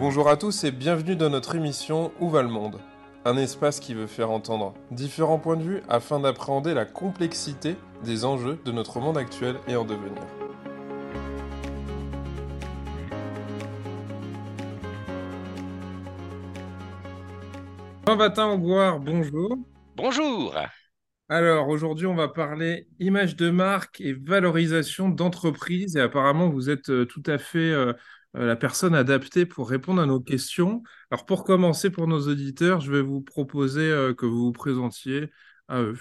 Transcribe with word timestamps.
Bonjour 0.00 0.28
à 0.30 0.38
tous 0.38 0.64
et 0.64 0.70
bienvenue 0.70 1.14
dans 1.14 1.28
notre 1.28 1.54
émission 1.54 2.10
Où 2.20 2.30
va 2.30 2.40
le 2.40 2.48
monde? 2.48 2.80
Un 3.26 3.36
espace 3.36 3.80
qui 3.80 3.92
veut 3.92 4.06
faire 4.06 4.30
entendre 4.30 4.72
différents 4.90 5.38
points 5.38 5.58
de 5.58 5.62
vue 5.62 5.82
afin 5.90 6.20
d'appréhender 6.20 6.72
la 6.72 6.86
complexité 6.86 7.76
des 8.02 8.24
enjeux 8.24 8.58
de 8.64 8.72
notre 8.72 8.98
monde 8.98 9.18
actuel 9.18 9.56
et 9.68 9.76
en 9.76 9.84
devenir. 9.84 10.22
Jean-Vatin 18.06 18.56
bonjour. 18.56 19.58
Bonjour. 19.96 20.54
Alors 21.30 21.68
aujourd'hui, 21.68 22.06
on 22.06 22.16
va 22.16 22.26
parler 22.26 22.88
image 22.98 23.36
de 23.36 23.50
marque 23.50 24.00
et 24.00 24.14
valorisation 24.14 25.08
d'entreprise. 25.08 25.96
Et 25.96 26.00
apparemment, 26.00 26.50
vous 26.50 26.70
êtes 26.70 26.90
euh, 26.90 27.06
tout 27.06 27.22
à 27.24 27.38
fait 27.38 27.70
euh, 27.70 27.92
euh, 28.36 28.46
la 28.46 28.56
personne 28.56 28.96
adaptée 28.96 29.46
pour 29.46 29.70
répondre 29.70 30.02
à 30.02 30.06
nos 30.06 30.18
questions. 30.18 30.82
Alors 31.12 31.26
pour 31.26 31.44
commencer, 31.44 31.88
pour 31.88 32.08
nos 32.08 32.26
auditeurs, 32.26 32.80
je 32.80 32.90
vais 32.90 33.00
vous 33.00 33.20
proposer 33.20 33.82
euh, 33.82 34.12
que 34.12 34.26
vous 34.26 34.46
vous 34.46 34.52
présentiez 34.52 35.30
à 35.68 35.80
eux. 35.80 35.96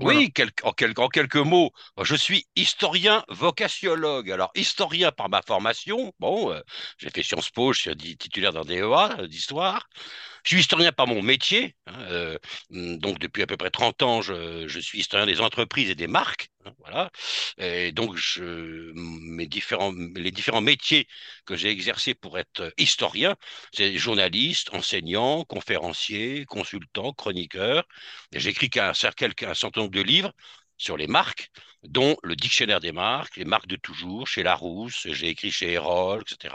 Oui, 0.00 0.32
en, 0.64 0.72
quelques, 0.72 1.36
mots, 1.36 1.70
je 2.02 2.16
suis 2.16 2.48
historien 2.56 3.22
vocatiologue. 3.28 4.28
Alors, 4.32 4.50
historien 4.56 5.12
par 5.12 5.28
ma 5.28 5.42
formation, 5.42 6.12
bon, 6.18 6.58
j'ai 6.96 7.10
fait 7.10 7.22
Sciences 7.22 7.50
Po, 7.50 7.74
je 7.74 7.82
suis 7.82 8.16
titulaire 8.16 8.54
d'un 8.54 8.64
DEA 8.64 9.28
d'histoire. 9.28 9.86
Je 10.44 10.48
suis 10.48 10.60
historien 10.60 10.92
par 10.92 11.06
mon 11.06 11.22
métier, 11.22 11.76
hein, 11.86 12.00
euh, 12.10 12.38
donc 12.70 13.18
depuis 13.18 13.42
à 13.42 13.46
peu 13.46 13.56
près 13.56 13.70
30 13.70 14.02
ans, 14.02 14.22
je, 14.22 14.80
suis 14.80 14.98
historien 15.00 15.26
des 15.26 15.40
entreprises 15.40 15.90
et 15.90 15.94
des 15.94 16.08
marques. 16.08 16.50
Hein, 16.64 16.72
voilà. 16.78 17.10
Et 17.58 17.92
donc, 17.92 18.16
je, 18.16 18.92
mes 18.94 19.46
différents, 19.46 19.92
les 20.16 20.30
différents 20.32 20.60
métiers 20.60 21.06
que 21.46 21.56
j'ai 21.56 21.70
exercés 21.70 22.14
pour 22.14 22.38
être 22.38 22.72
historien, 22.76 23.36
c'est 23.72 23.96
journaliste, 23.98 24.74
enseignant, 24.74 25.44
conférencier, 25.44 26.44
consultant, 26.46 27.12
chroniqueur. 27.12 27.84
J'ai 28.32 28.50
écrit 28.50 28.70
un, 28.76 28.90
un 28.90 28.94
certain 29.54 29.80
nombre 29.80 29.90
de 29.92 30.02
livres 30.02 30.32
sur 30.76 30.96
les 30.96 31.06
marques, 31.06 31.50
dont 31.84 32.16
le 32.22 32.36
dictionnaire 32.36 32.80
des 32.80 32.92
marques, 32.92 33.36
les 33.36 33.44
marques 33.44 33.68
de 33.68 33.76
toujours, 33.76 34.26
chez 34.26 34.42
Larousse, 34.42 35.06
j'ai 35.12 35.28
écrit 35.28 35.52
chez 35.52 35.72
Erol, 35.72 36.22
etc. 36.22 36.54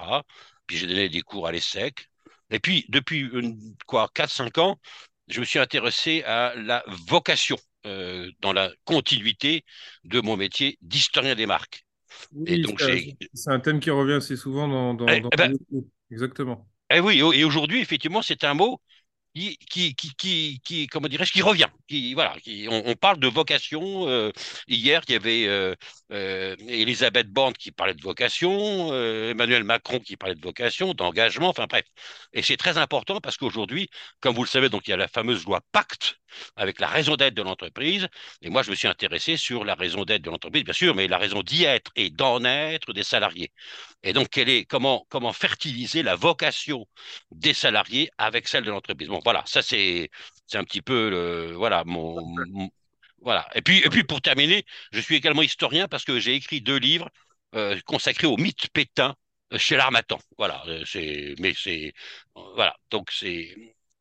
Puis 0.67 0.77
j'ai 0.77 0.87
donné 0.87 1.09
des 1.09 1.21
cours 1.21 1.47
à 1.47 1.51
l'ESSEC, 1.51 2.09
et 2.49 2.59
puis, 2.59 2.85
depuis 2.89 3.29
quoi, 3.85 4.09
4-5 4.13 4.59
ans, 4.59 4.79
je 5.27 5.39
me 5.39 5.45
suis 5.45 5.59
intéressé 5.59 6.23
à 6.23 6.53
la 6.55 6.83
vocation 7.07 7.57
euh, 7.85 8.29
dans 8.41 8.53
la 8.53 8.71
continuité 8.85 9.63
de 10.03 10.21
mon 10.21 10.37
métier 10.37 10.77
d'historien 10.81 11.35
des 11.35 11.45
marques. 11.45 11.85
et 12.45 12.59
donc, 12.59 12.81
c'est 12.81 13.51
un 13.51 13.59
thème 13.59 13.79
qui 13.79 13.89
revient 13.89 14.13
assez 14.13 14.35
souvent 14.35 14.67
dans. 14.67 14.93
dans, 14.93 15.07
eh, 15.07 15.21
eh 15.31 15.35
ben 15.37 15.53
Exactement. 16.09 16.67
Et 16.89 16.97
eh 16.97 16.99
oui, 17.01 17.19
et 17.19 17.43
aujourd'hui, 17.43 17.81
effectivement, 17.81 18.21
c'est 18.21 18.45
un 18.45 18.53
mot 18.53 18.79
qui, 19.37 19.95
qui, 19.95 20.59
qui, 20.63 20.87
comment 20.87 21.07
dirais-je, 21.07 21.31
qui 21.31 21.41
revient. 21.41 21.67
Qui, 21.87 22.13
voilà, 22.13 22.35
on, 22.69 22.95
parle 22.95 23.19
de 23.19 23.27
vocation. 23.27 24.07
Euh, 24.07 24.31
hier, 24.67 25.01
il 25.07 25.13
y 25.13 25.15
avait 25.15 25.47
euh, 25.47 25.75
euh, 26.11 26.55
Elisabeth 26.67 27.29
Borne 27.29 27.53
qui 27.53 27.71
parlait 27.71 27.93
de 27.93 28.01
vocation, 28.01 28.93
Emmanuel 29.29 29.63
Macron 29.63 29.99
qui 29.99 30.17
parlait 30.17 30.35
de 30.35 30.41
vocation, 30.41 30.93
d'engagement, 30.93 31.49
enfin 31.49 31.65
bref. 31.67 31.85
Et 32.33 32.41
c'est 32.41 32.57
très 32.57 32.77
important 32.77 33.19
parce 33.21 33.37
qu'aujourd'hui, 33.37 33.89
comme 34.19 34.35
vous 34.35 34.43
le 34.43 34.49
savez, 34.49 34.69
donc 34.69 34.87
il 34.87 34.91
y 34.91 34.93
a 34.93 34.97
la 34.97 35.07
fameuse 35.07 35.45
loi 35.45 35.61
Pacte 35.71 36.19
avec 36.55 36.79
la 36.79 36.87
raison 36.87 37.15
d'être 37.15 37.33
de 37.33 37.41
l'entreprise. 37.41 38.07
Et 38.41 38.49
moi, 38.49 38.63
je 38.63 38.71
me 38.71 38.75
suis 38.75 38.87
intéressé 38.87 39.37
sur 39.37 39.63
la 39.65 39.75
raison 39.75 40.03
d'être 40.05 40.21
de 40.21 40.29
l'entreprise, 40.29 40.63
bien 40.63 40.73
sûr, 40.73 40.95
mais 40.95 41.07
la 41.07 41.17
raison 41.17 41.41
d'y 41.41 41.63
être 41.63 41.91
et 41.95 42.09
d'en 42.09 42.43
être 42.43 42.93
des 42.93 43.03
salariés. 43.03 43.51
Et 44.03 44.13
donc, 44.13 44.39
comment, 44.69 45.05
comment 45.09 45.33
fertiliser 45.33 46.03
la 46.03 46.15
vocation 46.15 46.85
des 47.31 47.53
salariés 47.53 48.09
avec 48.17 48.47
celle 48.47 48.63
de 48.63 48.71
l'entreprise? 48.71 49.09
Voilà, 49.27 49.43
ça 49.45 49.61
c'est, 49.61 50.09
un 50.53 50.63
petit 50.63 50.81
peu 50.81 51.09
le, 51.09 51.51
voilà, 51.51 51.83
mon, 51.85 52.15
voilà. 53.21 53.45
Et 53.55 53.61
puis, 53.61 53.79
et 53.79 53.89
puis 53.89 54.05
pour 54.05 54.21
terminer, 54.21 54.63
je 54.93 55.01
suis 55.01 55.15
également 55.15 55.41
historien 55.41 55.89
parce 55.89 56.05
que 56.05 56.17
j'ai 56.17 56.33
écrit 56.33 56.61
deux 56.61 56.77
livres 56.77 57.09
euh, 57.55 57.77
consacrés 57.85 58.25
au 58.25 58.37
mythe 58.37 58.69
pétain 58.69 59.15
euh, 59.51 59.57
chez 59.57 59.75
l'Armatan. 59.75 60.17
Voilà, 60.37 60.63
euh, 60.67 60.81
c'est, 60.85 61.35
mais 61.39 61.53
c'est, 61.57 61.91
voilà, 62.55 62.73
donc 62.89 63.11
c'est, 63.11 63.53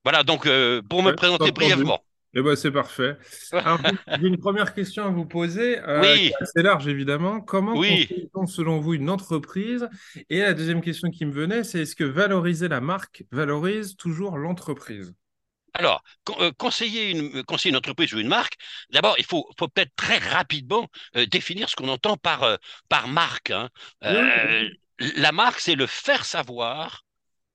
voilà, 0.04 0.22
donc 0.22 0.44
pour 0.88 1.02
me 1.02 1.16
présenter 1.16 1.50
brièvement. 1.50 2.05
Eh 2.38 2.42
ben, 2.42 2.54
c'est 2.54 2.70
parfait. 2.70 3.16
j'ai 4.20 4.26
une 4.26 4.36
première 4.36 4.74
question 4.74 5.06
à 5.06 5.08
vous 5.08 5.24
poser. 5.24 5.78
Euh, 5.78 6.02
oui. 6.02 6.32
C'est 6.44 6.62
large, 6.62 6.86
évidemment. 6.86 7.40
Comment 7.40 7.74
oui. 7.74 8.28
selon 8.46 8.78
vous, 8.78 8.92
une 8.92 9.08
entreprise? 9.08 9.88
Et 10.28 10.40
la 10.40 10.52
deuxième 10.52 10.82
question 10.82 11.08
qui 11.08 11.24
me 11.24 11.32
venait, 11.32 11.64
c'est 11.64 11.80
est-ce 11.80 11.96
que 11.96 12.04
valoriser 12.04 12.68
la 12.68 12.82
marque 12.82 13.24
valorise 13.32 13.96
toujours 13.96 14.36
l'entreprise? 14.36 15.14
Alors, 15.72 16.02
euh, 16.40 16.52
conseiller, 16.58 17.10
une, 17.12 17.42
conseiller 17.44 17.70
une 17.70 17.78
entreprise 17.78 18.12
ou 18.12 18.18
une 18.18 18.28
marque, 18.28 18.56
d'abord, 18.90 19.14
il 19.16 19.24
faut, 19.24 19.48
faut 19.58 19.68
peut-être 19.68 19.96
très 19.96 20.18
rapidement 20.18 20.90
euh, 21.16 21.24
définir 21.24 21.70
ce 21.70 21.76
qu'on 21.76 21.88
entend 21.88 22.18
par, 22.18 22.58
par 22.90 23.08
marque. 23.08 23.50
Hein. 23.50 23.70
La 24.02 25.32
marque, 25.32 25.60
c'est 25.60 25.74
le 25.74 25.86
faire 25.86 26.26
savoir 26.26 27.06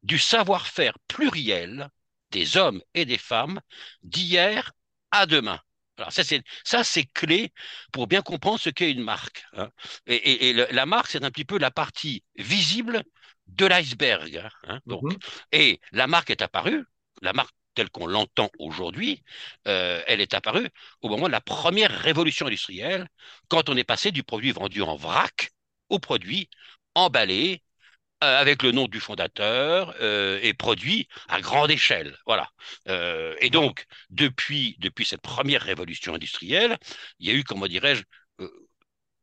du 0.01 0.17
savoir-faire 0.17 0.97
pluriel 1.07 1.91
des 2.31 2.57
hommes 2.57 2.81
et 2.93 3.05
des 3.05 3.17
femmes 3.17 3.61
d'hier 4.03 4.71
à 5.11 5.25
demain. 5.25 5.59
Alors 5.97 6.11
ça, 6.11 6.23
c'est 6.23 6.43
ça, 6.63 6.83
c'est 6.83 7.05
clé 7.05 7.53
pour 7.91 8.07
bien 8.07 8.21
comprendre 8.21 8.59
ce 8.59 8.69
qu'est 8.69 8.91
une 8.91 9.03
marque. 9.03 9.45
Hein. 9.53 9.69
Et, 10.07 10.53
la 10.53 10.85
marque, 10.85 11.07
c'est 11.07 11.23
un 11.23 11.31
petit 11.31 11.45
peu 11.45 11.59
la 11.59 11.71
partie 11.71 12.23
visible 12.37 13.03
de 13.47 13.65
l'iceberg. 13.65 14.49
Hein, 14.67 14.79
donc, 14.85 15.03
mhm. 15.03 15.17
et 15.51 15.79
la 15.91 16.07
marque 16.07 16.31
est 16.31 16.41
apparue. 16.41 16.85
La 17.21 17.33
marque 17.33 17.53
telle 17.75 17.89
qu'on 17.89 18.07
l'entend 18.07 18.49
aujourd'hui, 18.59 19.23
euh, 19.67 20.01
elle 20.07 20.21
est 20.21 20.33
apparue 20.33 20.69
au 21.01 21.09
moment 21.09 21.27
de 21.27 21.31
la 21.31 21.41
première 21.41 21.91
révolution 21.91 22.47
industrielle, 22.47 23.07
quand 23.47 23.69
on 23.69 23.77
est 23.77 23.83
passé 23.83 24.11
du 24.11 24.23
produit 24.23 24.51
vendu 24.51 24.81
en 24.81 24.95
vrac 24.95 25.51
au 25.89 25.99
produit 25.99 26.49
emballé, 26.95 27.61
avec 28.21 28.63
le 28.63 28.71
nom 28.71 28.87
du 28.87 28.99
fondateur 28.99 29.95
euh, 30.01 30.39
et 30.43 30.53
produit 30.53 31.07
à 31.27 31.41
grande 31.41 31.71
échelle. 31.71 32.15
Voilà. 32.25 32.49
Euh, 32.87 33.35
et 33.41 33.49
donc, 33.49 33.85
depuis, 34.09 34.77
depuis 34.79 35.05
cette 35.05 35.21
première 35.21 35.61
révolution 35.63 36.13
industrielle, 36.15 36.77
il 37.19 37.27
y 37.27 37.31
a 37.31 37.33
eu, 37.33 37.43
comment 37.43 37.67
dirais-je, 37.67 38.03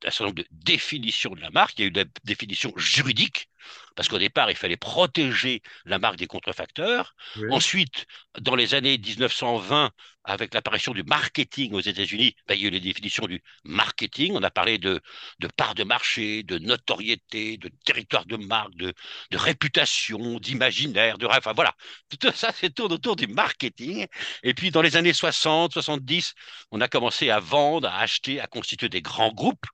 un 0.04 0.10
certain 0.10 0.24
nombre 0.26 0.36
de 0.36 0.46
définitions 0.50 1.30
de 1.34 1.40
la 1.40 1.50
marque. 1.50 1.78
Il 1.78 1.82
y 1.82 1.84
a 1.86 1.88
eu 1.88 1.92
la 1.92 2.04
définition 2.24 2.72
juridique, 2.76 3.48
parce 3.96 4.08
qu'au 4.08 4.18
départ, 4.18 4.50
il 4.50 4.56
fallait 4.56 4.76
protéger 4.76 5.62
la 5.84 5.98
marque 5.98 6.16
des 6.16 6.26
contrefacteurs. 6.26 7.14
Ensuite, 7.48 8.06
dans 8.40 8.54
les 8.54 8.74
années 8.74 8.98
1920, 8.98 9.90
avec 10.24 10.52
l'apparition 10.52 10.92
du 10.92 11.02
marketing 11.04 11.72
aux 11.72 11.80
États-Unis, 11.80 12.34
ben, 12.46 12.54
il 12.54 12.60
y 12.60 12.64
a 12.64 12.68
eu 12.68 12.70
les 12.70 12.80
définitions 12.80 13.26
du 13.26 13.42
marketing. 13.64 14.32
On 14.34 14.42
a 14.42 14.50
parlé 14.50 14.76
de, 14.78 15.00
de 15.38 15.46
part 15.48 15.74
de 15.74 15.84
marché, 15.84 16.42
de 16.42 16.58
notoriété, 16.58 17.56
de 17.56 17.70
territoire 17.84 18.26
de 18.26 18.36
marque, 18.36 18.74
de, 18.74 18.92
de 19.30 19.36
réputation, 19.38 20.38
d'imaginaire, 20.38 21.16
de 21.18 21.26
Enfin 21.26 21.52
voilà, 21.52 21.74
tout 22.18 22.30
ça, 22.34 22.52
c'est 22.52 22.70
tourne 22.74 22.92
autour 22.92 23.16
du 23.16 23.26
marketing. 23.26 24.06
Et 24.42 24.54
puis, 24.54 24.70
dans 24.70 24.82
les 24.82 24.96
années 24.96 25.12
60, 25.12 25.72
70, 25.72 26.34
on 26.70 26.80
a 26.80 26.88
commencé 26.88 27.30
à 27.30 27.40
vendre, 27.40 27.88
à 27.88 28.00
acheter, 28.00 28.40
à 28.40 28.46
constituer 28.46 28.88
des 28.88 29.02
grands 29.02 29.32
groupes. 29.32 29.64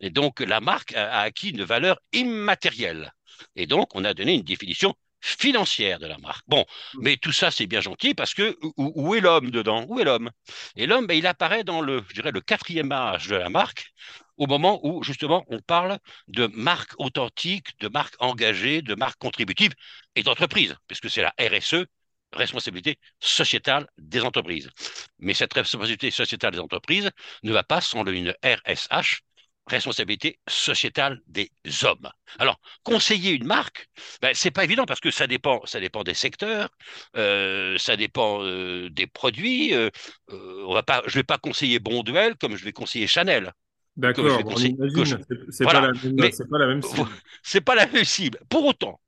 Et 0.00 0.10
donc, 0.10 0.40
la 0.40 0.60
marque 0.60 0.94
a 0.94 1.20
acquis 1.20 1.50
une 1.50 1.64
valeur 1.64 1.98
immatérielle. 2.12 3.12
Et 3.56 3.66
donc, 3.66 3.94
on 3.94 4.04
a 4.04 4.14
donné 4.14 4.34
une 4.34 4.42
définition 4.42 4.94
financière 5.20 5.98
de 5.98 6.06
la 6.06 6.18
marque. 6.18 6.44
Bon, 6.48 6.64
mmh. 6.94 6.98
mais 7.02 7.16
tout 7.16 7.32
ça, 7.32 7.50
c'est 7.50 7.66
bien 7.66 7.80
gentil 7.80 8.14
parce 8.14 8.34
que 8.34 8.56
où, 8.76 9.14
est 9.14 9.20
l'homme 9.20 9.50
dedans? 9.50 9.84
Où 9.88 10.00
est 10.00 10.04
l'homme? 10.04 10.30
Et 10.76 10.86
l'homme, 10.86 11.06
ben, 11.06 11.14
il 11.14 11.26
apparaît 11.26 11.64
dans 11.64 11.80
le, 11.80 12.02
je 12.08 12.14
dirais, 12.14 12.32
le 12.32 12.40
quatrième 12.40 12.90
âge 12.92 13.28
de 13.28 13.36
la 13.36 13.48
marque, 13.48 13.92
au 14.36 14.46
moment 14.46 14.80
où, 14.82 15.02
justement, 15.02 15.44
on 15.48 15.60
parle 15.60 15.98
de 16.28 16.46
marque 16.46 16.92
authentique, 16.98 17.78
de 17.80 17.88
marque 17.88 18.14
engagée, 18.20 18.80
de 18.80 18.94
marque 18.94 19.18
contributive 19.18 19.72
et 20.16 20.22
d'entreprise, 20.22 20.74
puisque 20.88 21.10
c'est 21.10 21.22
la 21.22 21.34
RSE, 21.38 21.84
responsabilité 22.32 22.98
sociétale 23.18 23.86
des 23.98 24.20
entreprises. 24.22 24.70
Mais 25.18 25.34
cette 25.34 25.52
responsabilité 25.52 26.10
sociétale 26.10 26.52
des 26.52 26.60
entreprises 26.60 27.10
ne 27.42 27.52
va 27.52 27.62
pas 27.64 27.80
sans 27.80 28.04
une 28.06 28.34
RSH, 28.44 29.20
responsabilité 29.70 30.38
sociétale 30.48 31.20
des 31.26 31.50
hommes. 31.84 32.10
Alors, 32.38 32.60
conseiller 32.82 33.32
une 33.32 33.46
marque, 33.46 33.88
ben, 34.20 34.32
c'est 34.34 34.50
pas 34.50 34.64
évident 34.64 34.84
parce 34.84 35.00
que 35.00 35.10
ça 35.10 35.26
dépend, 35.26 35.64
ça 35.64 35.80
dépend 35.80 36.02
des 36.02 36.14
secteurs, 36.14 36.68
euh, 37.16 37.78
ça 37.78 37.96
dépend 37.96 38.42
euh, 38.42 38.90
des 38.90 39.06
produits. 39.06 39.74
Euh, 39.74 39.90
on 40.28 40.74
va 40.74 40.82
pas, 40.82 41.02
je 41.06 41.14
vais 41.14 41.24
pas 41.24 41.38
conseiller 41.38 41.78
Bonduel 41.78 42.36
comme 42.36 42.56
je 42.56 42.64
vais 42.64 42.72
conseiller 42.72 43.06
Chanel. 43.06 43.52
D'accord, 43.96 44.38
c'est 44.38 45.64
pas, 45.64 45.72
la 45.72 45.80
même 45.80 45.94
cible. 46.82 47.08
C'est 47.42 47.60
pas 47.60 47.74
la 47.74 47.86
même 47.86 48.04
cible. 48.04 48.38
Pour 48.48 48.64
autant, 48.64 49.00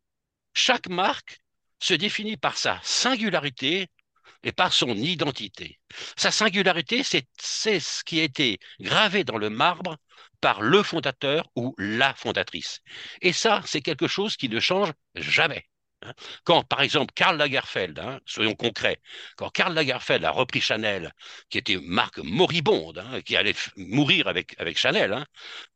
chaque 0.54 0.88
marque 0.88 1.40
se 1.78 1.94
définit 1.94 2.36
par 2.36 2.58
sa 2.58 2.78
singularité, 2.82 3.88
et 4.44 4.52
par 4.52 4.72
son 4.72 4.88
identité. 4.88 5.78
Sa 6.16 6.30
singularité, 6.30 7.02
c'est 7.02 7.80
ce 7.80 8.04
qui 8.04 8.20
a 8.20 8.24
été 8.24 8.58
gravé 8.80 9.24
dans 9.24 9.38
le 9.38 9.50
marbre 9.50 9.96
par 10.42 10.60
le 10.60 10.82
fondateur 10.82 11.48
ou 11.56 11.74
la 11.78 12.12
fondatrice. 12.14 12.80
Et 13.22 13.32
ça, 13.32 13.62
c'est 13.64 13.80
quelque 13.80 14.08
chose 14.08 14.36
qui 14.36 14.50
ne 14.50 14.60
change 14.60 14.92
jamais. 15.14 15.64
Hein. 16.02 16.12
Quand, 16.42 16.64
par 16.64 16.82
exemple, 16.82 17.12
Karl 17.14 17.36
Lagerfeld, 17.38 17.98
hein, 18.00 18.18
soyons 18.26 18.54
concrets, 18.54 18.98
quand 19.36 19.50
Karl 19.50 19.72
Lagerfeld 19.72 20.24
a 20.24 20.32
repris 20.32 20.60
Chanel, 20.60 21.12
qui 21.48 21.58
était 21.58 21.74
une 21.74 21.86
marque 21.86 22.18
moribonde, 22.18 22.98
hein, 22.98 23.20
qui 23.22 23.36
allait 23.36 23.54
mourir 23.76 24.26
avec, 24.26 24.54
avec 24.58 24.76
Chanel, 24.76 25.24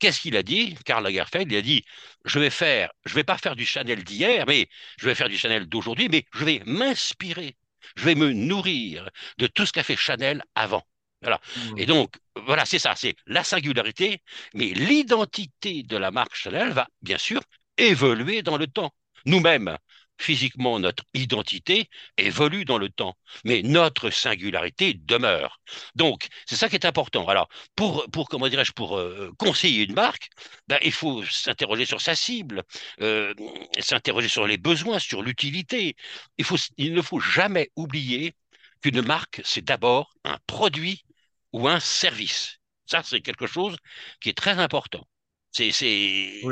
qu'est-ce 0.00 0.20
qu'il 0.20 0.36
a 0.36 0.42
dit 0.42 0.74
Karl 0.84 1.04
Lagerfeld, 1.04 1.50
il 1.50 1.56
a 1.56 1.62
dit, 1.62 1.84
je 2.24 2.40
vais 2.40 2.50
faire, 2.50 2.90
je 3.04 3.14
vais 3.14 3.24
pas 3.24 3.38
faire 3.38 3.54
du 3.54 3.64
Chanel 3.64 4.02
d'hier, 4.02 4.44
mais 4.48 4.68
je 4.98 5.06
vais 5.06 5.14
faire 5.14 5.28
du 5.28 5.38
Chanel 5.38 5.66
d'aujourd'hui, 5.66 6.08
mais 6.10 6.26
je 6.34 6.44
vais 6.44 6.60
m'inspirer, 6.66 7.56
je 7.94 8.04
vais 8.04 8.16
me 8.16 8.32
nourrir 8.32 9.08
de 9.38 9.46
tout 9.46 9.64
ce 9.64 9.72
qu'a 9.72 9.84
fait 9.84 9.96
Chanel 9.96 10.42
avant. 10.56 10.82
Voilà. 11.22 11.40
Mmh. 11.56 11.78
Et 11.78 11.86
donc, 11.86 12.16
voilà, 12.44 12.65
c'est 12.67 12.79
ça, 12.79 12.94
c'est 12.97 13.17
la 13.27 13.44
singularité, 13.44 14.23
mais 14.55 14.67
l'identité 14.67 15.83
de 15.83 15.97
la 15.97 16.11
marque 16.11 16.35
Chanel 16.35 16.73
va 16.73 16.88
bien 17.03 17.19
sûr 17.19 17.41
évoluer 17.79 18.43
dans 18.43 18.56
le 18.56 18.67
temps. 18.67 18.93
Nous-mêmes, 19.25 19.77
physiquement, 20.19 20.79
notre 20.79 21.05
identité 21.15 21.88
évolue 22.17 22.65
dans 22.65 22.79
le 22.79 22.88
temps, 22.88 23.17
mais 23.44 23.62
notre 23.62 24.11
singularité 24.11 24.94
demeure. 24.94 25.61
Donc, 25.94 26.29
c'est 26.47 26.56
ça 26.56 26.69
qui 26.69 26.77
est 26.77 26.87
important. 26.87 27.27
Alors, 27.29 27.49
pour, 27.75 28.06
pour 28.11 28.29
comment 28.29 28.49
dirais-je, 28.49 28.73
pour 28.73 28.99
euh, 28.99 29.33
conseiller 29.38 29.85
une 29.85 29.94
marque, 29.94 30.29
ben, 30.69 30.79
il 30.83 30.93
faut 30.93 31.25
s'interroger 31.25 31.87
sur 31.87 32.00
sa 32.00 32.15
cible, 32.15 32.62
euh, 33.00 33.35
s'interroger 33.79 34.29
sur 34.29 34.47
les 34.47 34.59
besoins, 34.59 34.99
sur 34.99 35.23
l'utilité. 35.23 35.97
Il, 36.38 36.47
il 36.77 36.94
ne 36.94 37.03
faut 37.03 37.21
jamais 37.21 37.71
oublier 37.77 38.35
qu'une 38.83 39.03
marque, 39.03 39.41
c'est 39.44 39.65
d'abord 39.65 40.15
un 40.25 40.38
produit 40.47 41.06
ou 41.52 41.69
un 41.69 41.81
service. 41.81 42.58
Ça, 42.87 43.02
c'est 43.02 43.20
quelque 43.20 43.46
chose 43.46 43.76
qui 44.20 44.28
est 44.28 44.37
très 44.37 44.58
important. 44.58 45.06
C'est, 45.50 46.43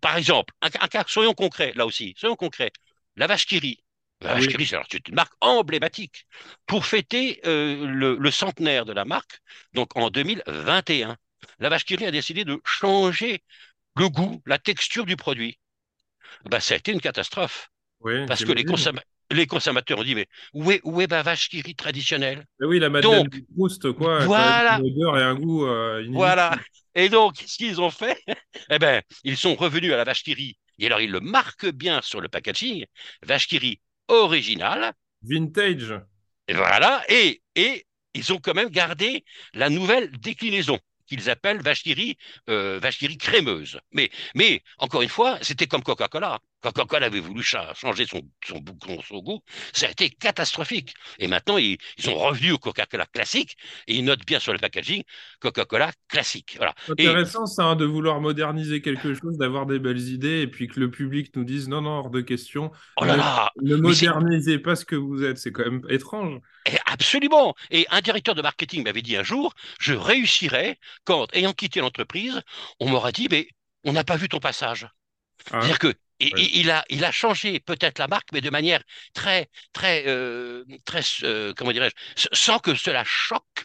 Par 0.00 0.16
exemple, 0.16 0.52
un, 0.60 0.66
un, 0.66 0.88
cas, 0.88 1.04
soyons 1.06 1.34
concrets, 1.34 1.72
là 1.76 1.86
aussi, 1.86 2.14
soyons 2.16 2.34
concrets 2.34 2.72
la 3.16 3.26
vache 3.26 3.46
qui 3.46 3.80
La 4.20 4.34
vache 4.34 4.48
c'est 4.90 5.08
une 5.08 5.14
marque 5.14 5.32
emblématique. 5.40 6.26
Pour 6.66 6.84
fêter 6.86 7.40
euh, 7.46 7.86
le, 7.86 8.30
centenaire 8.30 8.84
de 8.84 8.92
la 8.92 9.04
marque, 9.04 9.40
donc 9.74 9.96
en 9.96 10.10
2021, 10.10 11.16
la 11.58 11.68
vache 11.68 11.84
qui 11.84 12.04
a 12.04 12.10
décidé 12.10 12.44
de 12.44 12.60
changer 12.64 13.42
le 13.96 14.08
goût, 14.08 14.42
la 14.46 14.58
texture 14.58 15.06
du 15.06 15.16
produit. 15.16 15.58
Ben, 16.44 16.60
ça 16.60 16.74
a 16.74 16.76
été 16.78 16.92
une 16.92 17.00
catastrophe. 17.00 17.70
parce 18.26 18.44
que 18.44 18.52
les, 18.52 18.64
les, 19.30 19.46
consommateurs 19.46 19.98
ont 19.98 20.04
dit 20.04 20.14
mais 20.14 20.26
où 20.52 20.70
est, 20.70 20.80
où 20.84 21.00
est 21.00 21.10
ma 21.10 21.22
vache 21.22 21.48
qui 21.48 21.74
traditionnelle? 21.74 22.44
Oui, 22.60 22.78
la 22.78 22.90
Madeleine 22.90 23.24
donc, 23.24 23.42
Proust, 23.56 23.92
quoi. 23.92 24.24
Voilà. 24.24 24.78
Une 24.78 24.92
odeur 24.92 25.18
et 25.18 25.22
un 25.22 25.34
goût. 25.34 25.66
Euh, 25.66 26.06
voilà. 26.10 26.58
Et 26.94 27.08
donc, 27.08 27.36
ce 27.46 27.56
qu'ils 27.56 27.80
ont 27.80 27.90
fait, 27.90 28.20
eh 28.70 28.78
ben, 28.78 29.02
ils 29.24 29.36
sont 29.36 29.54
revenus 29.54 29.92
à 29.92 29.96
la 29.96 30.04
vache 30.04 30.22
qui 30.24 30.56
et 30.80 30.86
alors, 30.86 31.00
il 31.00 31.10
le 31.10 31.20
marque 31.20 31.66
bien 31.66 32.00
sur 32.02 32.20
le 32.20 32.28
packaging, 32.28 32.86
Vachkiri 33.22 33.80
original. 34.08 34.94
Vintage. 35.22 36.00
Et 36.48 36.54
voilà, 36.54 37.04
et, 37.08 37.42
et 37.54 37.86
ils 38.14 38.32
ont 38.32 38.38
quand 38.38 38.54
même 38.54 38.70
gardé 38.70 39.24
la 39.52 39.68
nouvelle 39.68 40.10
déclinaison 40.10 40.78
qu'ils 41.06 41.28
appellent 41.28 41.60
vacherie, 41.60 42.16
euh, 42.48 42.80
crémeuse. 43.18 43.78
Mais, 43.92 44.10
mais, 44.34 44.62
encore 44.78 45.02
une 45.02 45.08
fois, 45.08 45.38
c'était 45.42 45.66
comme 45.66 45.82
Coca-Cola. 45.82 46.38
Quand 46.62 46.72
Coca-Cola 46.72 47.06
avait 47.06 47.20
voulu 47.20 47.42
changer 47.42 48.06
son, 48.06 48.20
son, 48.44 48.62
son, 49.06 49.18
goût, 49.18 49.40
ça 49.72 49.86
a 49.86 49.90
été 49.90 50.10
catastrophique. 50.10 50.94
Et 51.18 51.26
maintenant, 51.26 51.56
ils, 51.56 51.78
sont 51.98 52.14
revenus 52.14 52.52
au 52.52 52.58
Coca-Cola 52.58 53.06
classique 53.06 53.56
et 53.86 53.94
ils 53.94 54.04
notent 54.04 54.26
bien 54.26 54.38
sur 54.38 54.52
le 54.52 54.58
packaging 54.58 55.02
Coca-Cola 55.40 55.90
classique. 56.08 56.54
Voilà. 56.56 56.74
Intéressant, 56.88 57.46
ça, 57.46 57.64
hein, 57.64 57.76
de 57.76 57.84
vouloir 57.84 58.20
moderniser 58.20 58.82
quelque 58.82 59.14
chose, 59.14 59.38
d'avoir 59.38 59.66
des 59.66 59.78
belles 59.78 60.08
idées 60.08 60.42
et 60.42 60.46
puis 60.46 60.68
que 60.68 60.78
le 60.80 60.90
public 60.90 61.34
nous 61.34 61.44
dise 61.44 61.68
non, 61.68 61.80
non, 61.80 61.98
hors 61.98 62.10
de 62.10 62.20
question. 62.20 62.70
Oh 62.96 63.04
là 63.04 63.16
là, 63.16 63.52
ne 63.62 63.76
modernisez 63.76 64.58
pas 64.58 64.76
ce 64.76 64.84
que 64.84 64.96
vous 64.96 65.24
êtes. 65.24 65.38
C'est 65.38 65.52
quand 65.52 65.64
même 65.64 65.82
étrange. 65.88 66.40
Et 66.66 66.76
absolument. 66.86 67.54
Et 67.70 67.86
un 67.90 68.00
directeur 68.00 68.34
de 68.34 68.42
marketing 68.42 68.84
m'avait 68.84 69.02
dit 69.02 69.16
un 69.16 69.22
jour, 69.22 69.54
je 69.80 69.94
réussirais 69.94 70.78
quand, 71.04 71.34
ayant 71.34 71.52
quitté 71.52 71.80
l'entreprise, 71.80 72.40
on 72.80 72.88
m'aurait 72.88 73.12
dit, 73.12 73.28
mais 73.30 73.48
on 73.84 73.92
n'a 73.92 74.04
pas 74.04 74.16
vu 74.16 74.28
ton 74.28 74.40
passage. 74.40 74.86
Ah. 75.50 75.60
C'est-à-dire 75.60 75.78
que 75.78 75.94
il, 76.20 76.70
a, 76.70 76.84
il 76.90 77.04
a 77.04 77.12
changé 77.12 77.60
peut-être 77.60 77.98
la 77.98 78.08
marque, 78.08 78.30
mais 78.32 78.40
de 78.40 78.50
manière 78.50 78.82
très, 79.14 79.48
très, 79.72 80.04
euh, 80.06 80.64
très 80.84 81.02
euh, 81.24 81.52
comment 81.54 81.72
dirais-je, 81.72 82.28
sans 82.32 82.58
que 82.58 82.74
cela 82.74 83.04
choque 83.04 83.64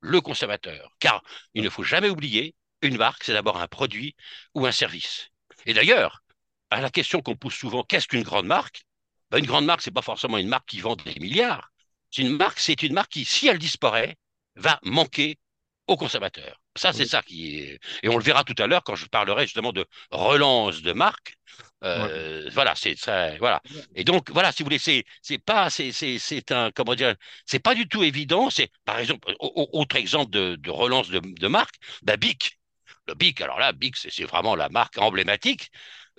le 0.00 0.20
consommateur. 0.20 0.92
Car 1.00 1.22
il 1.54 1.62
ne 1.64 1.70
faut 1.70 1.82
jamais 1.82 2.08
oublier, 2.10 2.54
une 2.82 2.96
marque, 2.96 3.24
c'est 3.24 3.32
d'abord 3.32 3.60
un 3.60 3.68
produit 3.68 4.14
ou 4.54 4.66
un 4.66 4.72
service. 4.72 5.28
Et 5.66 5.74
d'ailleurs, 5.74 6.22
à 6.70 6.80
la 6.80 6.90
question 6.90 7.20
qu'on 7.22 7.36
pose 7.36 7.54
souvent, 7.54 7.82
qu'est-ce 7.82 8.08
qu'une 8.08 8.22
grande 8.22 8.46
marque? 8.46 8.82
Ben, 9.30 9.38
Une 9.38 9.46
grande 9.46 9.64
marque, 9.66 9.82
c'est 9.82 9.90
pas 9.90 10.02
forcément 10.02 10.38
une 10.38 10.48
marque 10.48 10.68
qui 10.68 10.80
vend 10.80 10.96
des 10.96 11.14
milliards. 11.20 11.70
C'est 12.10 12.22
une 12.22 12.36
marque, 12.36 12.60
c'est 12.60 12.82
une 12.82 12.92
marque 12.94 13.10
qui, 13.12 13.24
si 13.24 13.48
elle 13.48 13.58
disparaît, 13.58 14.16
va 14.56 14.78
manquer 14.82 15.38
au 15.86 15.96
consommateur. 15.96 16.60
Ça, 16.76 16.92
c'est 16.92 17.06
ça 17.06 17.22
qui 17.22 17.58
est. 17.58 17.80
Et 18.02 18.08
on 18.08 18.16
le 18.16 18.22
verra 18.22 18.44
tout 18.44 18.54
à 18.58 18.66
l'heure 18.66 18.84
quand 18.84 18.94
je 18.94 19.06
parlerai 19.06 19.46
justement 19.46 19.72
de 19.72 19.86
relance 20.10 20.82
de 20.82 20.92
marque. 20.92 21.36
Euh, 21.84 22.48
voilà, 22.52 22.74
c'est. 22.74 22.96
Voilà. 23.38 23.62
Et 23.94 24.04
donc, 24.04 24.30
voilà, 24.30 24.52
si 24.52 24.62
vous 24.62 24.66
voulez, 24.66 24.78
c'est, 24.78 25.04
c'est 25.22 25.38
pas, 25.38 25.70
c'est, 25.70 25.92
c'est, 25.92 26.18
c'est 26.18 26.50
un, 26.52 26.70
comment 26.72 26.94
dire, 26.94 27.14
c'est 27.46 27.60
pas 27.60 27.74
du 27.74 27.88
tout 27.88 28.02
évident. 28.02 28.50
C'est, 28.50 28.70
par 28.84 28.98
exemple, 28.98 29.32
autre 29.38 29.96
exemple 29.96 30.30
de, 30.30 30.56
de 30.56 30.70
relance 30.70 31.08
de, 31.08 31.20
de 31.20 31.48
marque, 31.48 31.76
bah, 32.02 32.16
Bic. 32.16 32.58
Le 33.06 33.14
Bic, 33.14 33.40
alors 33.40 33.58
là, 33.58 33.72
Bic, 33.72 33.96
c'est, 33.96 34.10
c'est 34.10 34.24
vraiment 34.24 34.54
la 34.54 34.68
marque 34.68 34.98
emblématique 34.98 35.70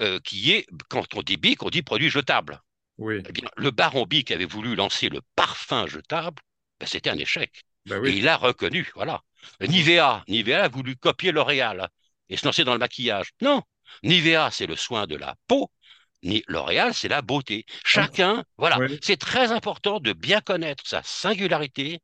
euh, 0.01 0.19
qui 0.21 0.51
est, 0.51 0.65
quand 0.89 1.05
on 1.15 1.21
dit 1.21 1.37
Bic, 1.37 1.61
on 1.61 1.69
dit 1.69 1.83
produit 1.83 2.09
jetable. 2.09 2.61
Oui. 2.97 3.21
Eh 3.27 3.31
bien, 3.31 3.49
le 3.57 3.71
baron 3.71 4.05
Bic 4.05 4.31
avait 4.31 4.45
voulu 4.45 4.75
lancer 4.75 5.09
le 5.09 5.21
parfum 5.35 5.87
jetable, 5.87 6.41
bah, 6.79 6.85
c'était 6.87 7.09
un 7.09 7.17
échec. 7.17 7.63
Bah 7.85 7.97
et 8.03 8.11
il 8.11 8.27
a 8.27 8.37
reconnu, 8.37 8.89
voilà. 8.95 9.21
Nivea, 9.61 10.23
Nivea 10.27 10.63
a 10.63 10.67
voulu 10.67 10.95
copier 10.95 11.31
L'Oréal 11.31 11.87
et 12.27 12.37
se 12.37 12.45
lancer 12.45 12.63
dans 12.63 12.73
le 12.73 12.79
maquillage. 12.79 13.31
Non, 13.41 13.61
Nivea, 14.03 14.49
c'est 14.51 14.67
le 14.67 14.75
soin 14.75 15.07
de 15.07 15.15
la 15.15 15.35
peau. 15.47 15.71
L'Oréal, 16.47 16.93
c'est 16.93 17.07
la 17.07 17.21
beauté. 17.21 17.65
Chacun, 17.85 18.43
voilà, 18.57 18.77
c'est 19.01 19.17
très 19.17 19.51
important 19.51 19.99
de 19.99 20.11
bien 20.13 20.41
connaître 20.41 20.83
sa 20.85 21.01
singularité 21.03 21.99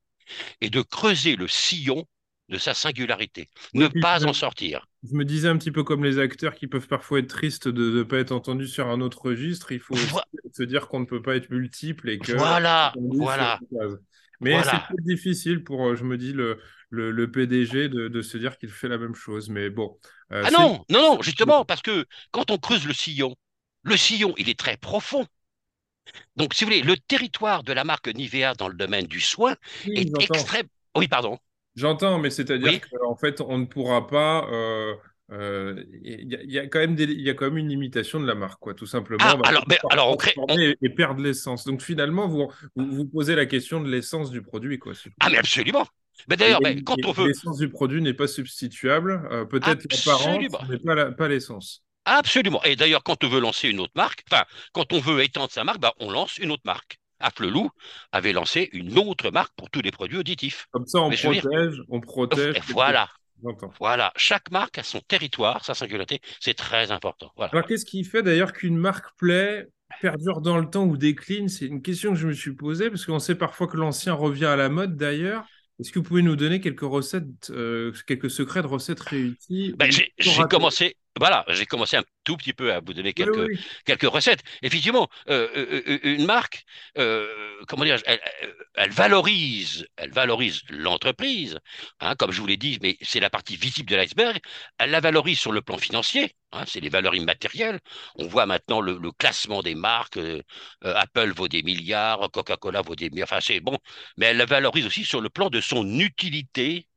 et 0.62 0.70
de 0.70 0.82
creuser 0.82 1.36
le 1.36 1.48
sillon 1.48 2.06
de 2.48 2.58
sa 2.58 2.74
singularité, 2.74 3.50
ne 3.74 3.88
pas 3.88 4.26
en 4.26 4.34
sortir. 4.34 4.86
Je 5.04 5.16
me 5.16 5.26
disais 5.26 5.48
un 5.48 5.58
petit 5.58 5.72
peu 5.72 5.84
comme 5.84 6.04
les 6.04 6.20
acteurs 6.20 6.54
qui 6.54 6.68
peuvent 6.68 6.88
parfois 6.88 7.20
être 7.20 7.28
tristes 7.28 7.68
de 7.68 7.90
ne 7.90 8.04
pas 8.04 8.20
être 8.20 8.32
entendus 8.32 8.68
sur 8.68 8.88
un 8.88 9.02
autre 9.02 9.26
registre, 9.26 9.72
il 9.72 9.80
faut 9.80 9.96
se 9.96 10.64
dire 10.64 10.88
qu'on 10.88 11.00
ne 11.00 11.06
peut 11.06 11.22
pas 11.22 11.36
être 11.36 11.50
multiple 11.50 12.10
et 12.10 12.20
que... 12.20 12.34
Voilà, 12.34 12.94
voilà. 12.98 13.60
Mais 14.42 14.62
c'est 14.64 15.04
difficile 15.04 15.64
pour, 15.64 15.88
euh, 15.88 15.96
je 15.96 16.04
me 16.04 16.18
dis, 16.18 16.34
le, 16.34 16.60
le, 16.90 17.32
PDG 17.32 17.90
de, 17.90 18.22
se 18.22 18.38
dire 18.38 18.58
qu'il 18.58 18.70
fait 18.70 18.88
la 18.88 18.98
même 18.98 19.16
chose. 19.16 19.50
Mais 19.50 19.70
bon. 19.70 19.98
Euh, 20.32 20.44
ah 20.46 20.52
non, 20.52 20.84
non, 20.90 21.16
non, 21.16 21.22
justement, 21.22 21.66
parce 21.66 21.82
que 21.82 22.06
quand 22.32 22.52
on 22.52 22.58
creuse 22.58 22.88
le 22.88 22.94
sillon, 22.94 23.36
le 23.84 23.98
sillon, 23.98 24.34
il 24.38 24.50
est 24.50 24.58
très 24.58 24.78
profond. 24.78 25.26
Donc, 26.36 26.54
si 26.54 26.64
vous 26.64 26.72
voulez, 26.72 26.82
le 26.82 26.98
territoire 26.98 27.64
de 27.64 27.74
la 27.74 27.84
marque 27.84 28.08
Nivea 28.08 28.54
dans 28.54 28.68
le 28.68 28.76
domaine 28.76 29.06
du 29.06 29.22
soin 29.22 29.56
est 29.88 30.22
extrême. 30.22 30.68
Oui, 30.96 31.08
pardon. 31.08 31.40
J'entends, 31.76 32.20
mais 32.20 32.30
c'est-à-dire 32.30 32.80
qu'en 32.90 33.16
fait, 33.16 33.42
on 33.42 33.58
ne 33.58 33.66
pourra 33.66 34.08
pas. 34.08 34.48
Euh, 34.52 34.94
euh, 35.32 35.84
il 36.04 36.32
y, 36.32 36.60
a 36.60 36.68
quand 36.68 36.80
même 36.80 36.96
il 37.00 37.22
y 37.22 37.30
a 37.30 37.34
quand 37.34 37.46
même 37.46 37.58
une 37.58 37.70
limitation 37.70 38.20
de 38.20 38.28
la 38.28 38.36
marque, 38.36 38.60
quoi, 38.60 38.76
tout 38.76 38.86
simplement. 38.86 39.24
Ah, 39.24 39.36
alors, 39.44 39.66
alors 39.90 40.12
on 40.12 40.16
crée 40.16 40.36
et, 40.82 40.90
perdre 40.90 41.22
l'essence. 41.22 41.66
Donc 41.66 41.82
finalement, 41.82 42.28
vous, 42.28 42.48
vous, 42.76 43.06
posez 43.06 43.36
la 43.36 43.48
question 43.48 43.82
de 43.82 43.90
l'essence 43.90 44.30
du 44.30 44.42
produit, 44.42 44.78
quoi. 44.78 44.94
Ah 45.20 45.30
mais 45.30 45.38
absolument. 45.38 45.86
Mais 46.30 46.38
d'ailleurs, 46.38 46.60
quand 46.86 47.04
on 47.06 47.12
veut 47.12 47.28
l'essence 47.28 47.58
du 47.58 47.70
produit 47.70 48.02
n'est 48.02 48.14
pas 48.14 48.28
substituable. 48.28 49.28
Euh, 49.32 49.46
peut-être 49.46 49.86
l'apparence, 49.92 50.40
mais 50.70 50.80
pas, 50.80 51.12
pas 51.12 51.28
l'essence. 51.28 51.84
Absolument. 52.06 52.62
Et 52.64 52.76
d'ailleurs, 52.76 53.04
quand 53.04 53.24
on 53.24 53.30
veut 53.30 53.40
lancer 53.40 53.68
une 53.68 53.80
autre 53.80 53.94
marque, 53.96 54.24
enfin, 54.32 54.44
quand 54.74 54.94
on 54.94 55.00
veut 55.00 55.24
étendre 55.24 55.52
sa 55.52 55.64
marque, 55.64 55.80
bah, 55.80 55.94
on 56.00 56.12
lance 56.12 56.38
une 56.38 56.52
autre 56.52 56.64
marque. 56.66 57.00
Afflelou 57.20 57.70
avait 58.12 58.34
lancé 58.34 58.70
une 58.74 58.98
autre 59.00 59.32
marque 59.32 59.54
pour 59.56 59.70
tous 59.70 59.82
les 59.82 59.92
produits 59.92 60.18
auditifs. 60.18 60.68
Comme 60.72 60.86
ça, 60.86 61.00
on 61.00 61.10
protège, 61.10 61.82
on 61.90 62.02
protège. 62.02 62.58
Voilà. 62.70 63.10
Voilà, 63.80 64.12
chaque 64.16 64.50
marque 64.50 64.78
a 64.80 64.84
son 64.84 65.02
territoire, 65.02 65.64
sa 65.64 65.74
singularité, 65.74 66.20
c'est 66.40 66.54
très 66.54 66.92
important. 66.92 67.32
Alors 67.38 67.66
qu'est-ce 67.68 67.86
qui 67.86 68.04
fait 68.04 68.24
d'ailleurs 68.24 68.54
qu'une 68.54 68.78
marque 68.78 69.16
plaît, 69.18 69.68
perdure 70.02 70.42
dans 70.42 70.58
le 70.58 70.70
temps 70.70 70.86
ou 70.86 70.98
décline? 70.98 71.50
C'est 71.50 71.66
une 71.66 71.82
question 71.82 72.14
que 72.14 72.16
je 72.18 72.28
me 72.28 72.34
suis 72.34 72.56
posée, 72.56 72.90
parce 72.90 73.06
qu'on 73.06 73.20
sait 73.20 73.36
parfois 73.36 73.68
que 73.68 73.78
l'ancien 73.78 74.14
revient 74.14 74.46
à 74.46 74.56
la 74.56 74.70
mode 74.70 74.96
d'ailleurs. 74.96 75.46
Est-ce 75.80 75.92
que 75.92 76.00
vous 76.00 76.06
pouvez 76.06 76.22
nous 76.22 76.36
donner 76.36 76.62
quelques 76.62 76.82
recettes, 76.82 77.50
euh, 77.50 77.92
quelques 78.08 78.30
secrets 78.30 78.62
de 78.62 78.68
recettes 78.68 79.02
réussies 79.02 79.74
ben, 79.78 79.92
J'ai 79.92 80.44
commencé, 80.50 80.96
voilà, 81.18 81.46
j'ai 81.50 81.66
commencé 81.66 81.96
un 81.96 82.04
tout 82.26 82.36
petit 82.36 82.54
peu 82.54 82.74
à 82.74 82.82
vous 82.82 82.94
donner 82.94 83.14
quelques, 83.14 83.48
quelques 83.86 84.10
recettes. 84.10 84.44
Effectivement, 84.62 85.08
euh, 85.30 85.48
euh, 85.56 85.82
euh, 85.88 86.00
une 86.04 86.26
marque, 86.26 86.66
comment 87.68 87.86
dire, 87.86 87.98
elle, 88.76 88.92
valorise, 88.92 89.88
elle 89.96 90.12
valorise 90.12 90.62
l'entreprise, 90.70 91.60
hein, 92.02 92.16
comme 92.16 92.32
je 92.32 92.42
vous 92.42 92.48
l'ai 92.48 92.58
dit, 92.58 92.80
mais 92.82 92.98
c'est 93.02 93.22
la 93.22 93.30
partie 93.30 93.56
visible 93.56 93.90
de 93.90 93.96
l'iceberg. 93.96 94.40
Elle 94.78 94.92
la 94.92 95.00
valorise 95.00 95.40
sur 95.40 95.54
le 95.54 95.62
plan 95.62 95.78
financier, 95.78 96.36
hein, 96.52 96.66
c'est 96.68 96.82
les 96.82 96.90
valeurs 96.90 97.16
immatérielles. 97.16 97.80
On 98.16 98.28
voit 98.28 98.46
maintenant 98.46 98.82
le, 98.82 99.00
classement 99.18 99.62
des 99.62 99.76
marques. 99.76 100.20
Apple 100.82 101.32
vaut 101.34 101.48
des 101.48 101.64
milliards, 101.64 102.30
Coca-Cola 102.32 102.82
vaut 102.82 102.96
des 102.96 103.10
milliards. 103.10 103.30
Enfin, 103.32 103.42
c'est 103.42 103.62
bon, 103.62 103.78
mais 104.18 104.28
elle 104.28 104.38
la 104.38 104.46
valorise 104.46 104.86
aussi 104.86 105.06
sur 105.06 105.22
le 105.22 105.30
plan 105.30 105.50
de 105.50 105.62
son 105.62 106.00
utilité 106.00 106.88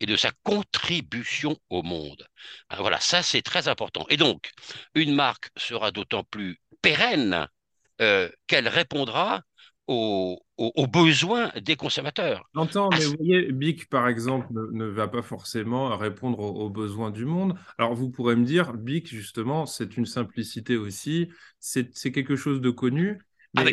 et 0.00 0.06
de 0.06 0.16
sa 0.16 0.30
contribution 0.42 1.56
au 1.70 1.82
monde. 1.82 2.26
Ah, 2.68 2.76
voilà, 2.80 3.00
ça 3.00 3.22
c'est 3.22 3.42
très 3.42 3.68
important. 3.68 4.06
Et 4.08 4.16
donc, 4.16 4.50
une 4.94 5.14
marque 5.14 5.50
sera 5.56 5.90
d'autant 5.90 6.24
plus 6.24 6.60
pérenne 6.82 7.46
euh, 8.00 8.28
qu'elle 8.46 8.68
répondra 8.68 9.42
aux, 9.86 10.86
besoins 10.88 11.50
des 11.60 11.76
consommateurs. 11.76 12.48
J'entends, 12.54 12.88
mais 12.90 13.04
vous 13.04 13.16
voyez, 13.18 13.52
BIC, 13.52 13.88
par 13.88 14.08
exemple, 14.08 14.46
ne, 14.52 14.84
va 14.84 15.08
pas 15.08 15.22
forcément 15.22 15.96
répondre 15.96 16.38
aux, 16.38 16.70
besoins 16.70 17.10
du 17.10 17.24
monde. 17.24 17.54
Alors, 17.78 17.94
vous 17.94 18.10
pourrez 18.10 18.36
me 18.36 18.44
dire, 18.44 18.72
BIC, 18.74 19.08
justement, 19.08 19.66
c'est 19.66 19.96
une 19.96 20.06
simplicité 20.06 20.76
aussi, 20.76 21.28
c'est 21.58 22.12
quelque 22.12 22.36
chose 22.36 22.60
de 22.60 22.70
connu, 22.70 23.20
ah, 23.56 23.64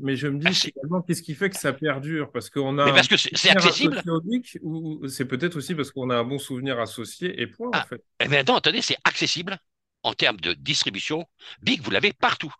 mais, 0.00 0.16
je 0.16 0.28
me 0.28 0.38
dis 0.38 0.72
ah, 0.90 1.02
qu'est-ce 1.06 1.22
qui 1.22 1.34
fait 1.34 1.50
que 1.50 1.56
ça 1.56 1.74
perdure 1.74 2.30
Parce 2.32 2.48
qu'on 2.48 2.78
a. 2.78 2.86
Mais 2.86 2.92
parce 2.92 3.08
que 3.08 3.16
c'est 3.16 3.50
accessible. 3.50 4.02
Ou 4.62 5.06
c'est 5.08 5.26
peut-être 5.26 5.56
aussi 5.56 5.74
parce 5.74 5.90
qu'on 5.90 6.08
a 6.08 6.16
un 6.16 6.24
bon 6.24 6.38
souvenir 6.38 6.80
associé 6.80 7.40
et 7.40 7.46
point, 7.46 7.68
en 7.68 7.72
ah, 7.74 7.86
fait. 7.86 8.02
Eh 8.20 8.28
bien, 8.28 8.40
attends, 8.40 8.56
attendez, 8.56 8.80
c'est 8.80 8.96
accessible 9.04 9.58
en 10.02 10.14
termes 10.14 10.40
de 10.40 10.54
distribution. 10.54 11.26
Big, 11.60 11.82
vous 11.82 11.90
l'avez 11.90 12.14
partout. 12.14 12.52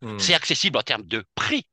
Hmm. 0.00 0.18
C'est 0.18 0.32
accessible 0.32 0.78
en 0.78 0.82
termes 0.82 1.04
de 1.04 1.22
prix. 1.34 1.66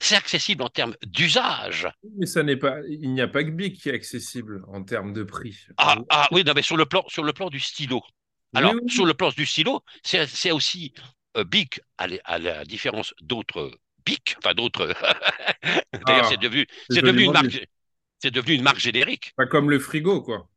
C'est 0.00 0.16
accessible 0.16 0.62
en 0.62 0.68
termes 0.68 0.94
d'usage. 1.04 1.88
Mais 2.16 2.26
ça 2.26 2.44
n'est 2.44 2.56
pas. 2.56 2.78
Il 2.88 3.12
n'y 3.12 3.20
a 3.20 3.28
pas 3.28 3.42
que 3.42 3.50
Big 3.50 3.76
qui 3.76 3.88
est 3.88 3.94
accessible 3.94 4.62
en 4.68 4.84
termes 4.84 5.14
de 5.14 5.24
prix. 5.24 5.66
Ah, 5.78 5.96
ah 6.10 6.28
oui, 6.30 6.44
non, 6.44 6.52
mais 6.54 6.62
sur 6.62 6.76
le 6.76 6.86
plan, 6.86 7.04
sur 7.08 7.24
le 7.24 7.32
plan 7.32 7.50
du 7.50 7.58
stylo. 7.58 8.02
Alors, 8.54 8.74
sur 8.86 9.04
le 9.04 9.14
plan 9.14 9.30
du 9.30 9.44
stylo, 9.44 9.82
c'est 10.04 10.52
aussi 10.52 10.94
euh, 11.36 11.44
Big, 11.44 11.68
à 11.98 12.38
la 12.38 12.64
différence 12.64 13.12
d'autres 13.20 13.72
enfin 14.38 14.54
d'autres. 14.54 14.86
D'ailleurs, 16.06 16.24
ah, 16.24 16.28
c'est 16.28 16.40
devenu, 16.40 16.66
c'est 16.90 17.02
devenu 17.02 17.24
une 17.24 17.32
marque. 17.32 17.66
C'est 18.18 18.30
devenu 18.30 18.54
une 18.54 18.62
marque 18.62 18.78
générique. 18.78 19.32
Pas 19.36 19.46
comme 19.46 19.70
le 19.70 19.78
frigo, 19.78 20.22
quoi. 20.22 20.48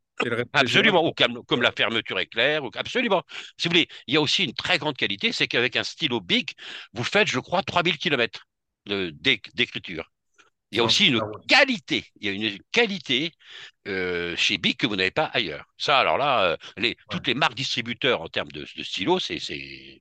Absolument, 0.54 1.08
ou 1.08 1.14
comme, 1.14 1.62
la 1.62 1.72
fermeture 1.72 2.20
éclair, 2.20 2.64
ou, 2.64 2.70
absolument. 2.76 3.24
Si 3.58 3.68
vous 3.68 3.74
voulez, 3.74 3.88
il 4.08 4.14
y 4.14 4.18
a 4.18 4.22
aussi 4.22 4.44
une 4.44 4.54
très 4.54 4.78
grande 4.78 4.98
qualité, 4.98 5.32
c'est 5.32 5.48
qu'avec 5.48 5.76
un 5.76 5.84
stylo 5.84 6.20
Bic, 6.20 6.56
vous 6.94 7.04
faites, 7.04 7.28
je 7.28 7.40
crois, 7.40 7.64
3000 7.64 7.98
km 7.98 8.46
d'écriture. 8.86 10.12
Il 10.72 10.78
y 10.78 10.82
a 10.82 10.84
aussi 10.84 11.08
une 11.08 11.22
qualité, 11.48 12.06
il 12.20 12.28
y 12.28 12.30
a 12.30 12.50
une 12.50 12.60
qualité 12.72 13.32
euh, 13.90 14.36
chez 14.36 14.58
Bic 14.58 14.80
que 14.80 14.88
vous 14.88 14.96
n'avez 14.96 15.12
pas 15.12 15.26
ailleurs. 15.26 15.66
Ça, 15.78 16.00
alors 16.00 16.18
là, 16.18 16.44
euh, 16.44 16.58
les, 16.78 16.98
toutes 17.10 17.28
les 17.28 17.34
marques 17.34 17.56
distributeurs 17.56 18.22
en 18.22 18.28
termes 18.28 18.52
de, 18.52 18.66
de 18.76 18.84
stylo, 18.84 19.20
c'est 19.20 19.40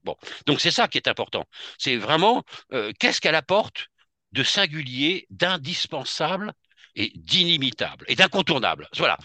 bon. 0.05 0.17
Donc 0.47 0.61
c'est 0.61 0.71
ça 0.71 0.89
qui 0.89 0.99
est 0.99 1.09
important. 1.09 1.47
C'est 1.79 1.97
vraiment 1.97 2.45
euh, 2.73 2.93
qu'est-ce 2.99 3.21
qu'elle 3.21 3.35
apporte 3.35 3.89
de 4.33 4.43
singulier, 4.43 5.27
d'indispensable 5.31 6.53
et 6.95 7.13
d'inimitable 7.17 8.05
et 8.09 8.15
d'incontournable? 8.17 8.89
Voilà. 8.97 9.19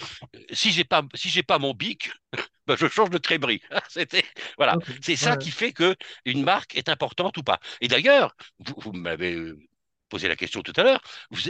Si 0.51 0.71
j'ai 0.71 0.83
pas 0.85 1.03
si 1.13 1.29
j'ai 1.29 1.43
pas 1.43 1.59
mon 1.59 1.73
bic, 1.73 2.11
ben 2.67 2.75
je 2.77 2.87
change 2.87 3.09
de 3.09 3.17
tréberie. 3.17 3.61
C'était 3.89 4.25
voilà. 4.57 4.77
C'est 5.01 5.15
ça 5.15 5.37
qui 5.37 5.51
fait 5.51 5.73
que 5.73 5.95
une 6.25 6.43
marque 6.43 6.75
est 6.75 6.89
importante 6.89 7.37
ou 7.37 7.43
pas. 7.43 7.59
Et 7.81 7.87
d'ailleurs, 7.87 8.35
vous, 8.59 8.75
vous 8.77 8.93
m'avez 8.93 9.51
posé 10.13 10.27
la 10.27 10.35
question 10.35 10.61
tout 10.61 10.73
à 10.75 10.83
l'heure, 10.83 11.01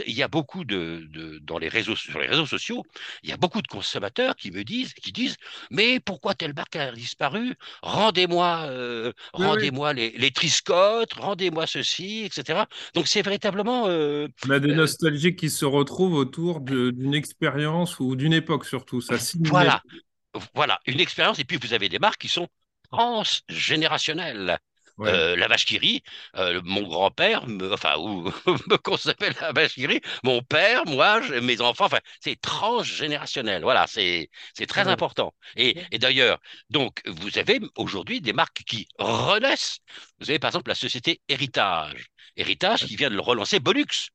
il 0.06 0.14
y 0.14 0.22
a 0.22 0.28
beaucoup 0.28 0.64
de, 0.64 1.06
dans 1.42 1.58
les 1.58 1.68
réseaux, 1.68 1.96
sur 1.96 2.18
les 2.18 2.26
réseaux 2.26 2.46
sociaux, 2.46 2.82
il 3.22 3.28
y 3.28 3.32
a 3.32 3.36
beaucoup 3.36 3.60
de 3.60 3.66
consommateurs 3.66 4.34
qui 4.36 4.50
me 4.50 4.64
disent, 4.64 4.94
qui 4.94 5.12
disent, 5.12 5.36
mais 5.70 6.00
pourquoi 6.00 6.34
telle 6.34 6.54
marque 6.54 6.76
a 6.76 6.90
disparu? 6.92 7.56
Rendez-moi, 7.82 8.64
euh, 8.70 9.12
rendez-moi 9.34 9.92
les, 9.92 10.12
les, 10.12 10.30
triscottes, 10.30 11.12
rendez-moi 11.12 11.66
ceci, 11.66 12.24
etc. 12.24 12.62
Donc 12.94 13.06
c'est 13.06 13.20
véritablement. 13.20 13.84
Euh, 13.88 14.28
On 14.46 14.50
a 14.50 14.60
des 14.60 14.70
euh, 14.70 14.76
nostalgiques 14.76 15.38
qui 15.40 15.50
se 15.50 15.66
retrouvent 15.66 16.14
autour 16.14 16.62
d'une 16.62 17.14
expérience 17.14 18.00
ou 18.00 18.16
d'une 18.16 18.32
époque 18.32 18.64
surtout. 18.64 19.02
Ça 19.02 19.16
voilà, 19.40 19.82
voilà, 20.54 20.80
une 20.86 21.00
expérience. 21.00 21.38
Et 21.38 21.44
puis 21.44 21.58
vous 21.58 21.74
avez 21.74 21.90
des 21.90 21.98
marques 21.98 22.22
qui 22.22 22.28
sont 22.28 22.48
transgénérationnelles. 22.90 24.58
Euh, 25.00 25.34
la 25.36 25.48
vache 25.48 25.66
qui 25.66 25.76
rit, 25.78 26.02
euh, 26.36 26.60
mon 26.64 26.82
grand-père, 26.82 27.44
enfin, 27.72 27.96
ou 27.98 28.30
qu'on 28.84 28.96
s'appelle 28.96 29.34
la 29.40 29.52
vache 29.52 29.74
qui 29.74 29.86
rit, 29.86 30.00
mon 30.22 30.40
père, 30.42 30.84
moi, 30.86 31.20
mes 31.40 31.60
enfants, 31.60 31.86
enfin, 31.86 31.98
c'est 32.20 32.40
transgénérationnel. 32.40 33.62
Voilà, 33.62 33.86
c'est 33.88 34.28
très 34.68 34.86
important. 34.88 35.34
Et, 35.56 35.76
et 35.90 35.98
d'ailleurs, 35.98 36.38
donc, 36.70 37.00
vous 37.06 37.38
avez 37.38 37.60
aujourd'hui 37.76 38.20
des 38.20 38.32
marques 38.32 38.62
qui 38.66 38.86
renaissent. 38.98 39.78
Vous 40.20 40.30
avez 40.30 40.38
par 40.38 40.48
exemple 40.50 40.68
la 40.68 40.74
société 40.74 41.20
Héritage. 41.28 42.06
Héritage 42.36 42.86
qui 42.86 42.96
vient 42.96 43.10
de 43.10 43.14
le 43.16 43.20
relancer 43.20 43.60
Bonux. 43.60 44.10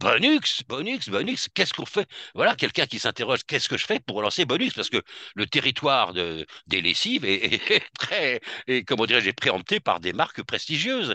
Bonux, 0.00 0.62
Bonux, 0.68 0.98
Bonux, 1.08 1.48
qu'est-ce 1.54 1.74
qu'on 1.74 1.84
fait? 1.84 2.08
Voilà, 2.34 2.54
quelqu'un 2.56 2.86
qui 2.86 2.98
s'interroge, 2.98 3.40
qu'est-ce 3.46 3.68
que 3.68 3.76
je 3.76 3.84
fais 3.84 4.00
pour 4.00 4.16
relancer 4.16 4.44
Bonux? 4.44 4.72
Parce 4.74 4.88
que 4.88 5.02
le 5.34 5.46
territoire 5.46 6.12
de, 6.12 6.46
des 6.66 6.80
lessives 6.80 7.24
est, 7.24 7.82
très, 7.98 8.40
et 8.66 8.82
comment 8.84 9.06
dirais-je, 9.06 9.30
préempté 9.32 9.78
par 9.78 10.00
des 10.00 10.12
marques 10.12 10.42
prestigieuses. 10.42 11.14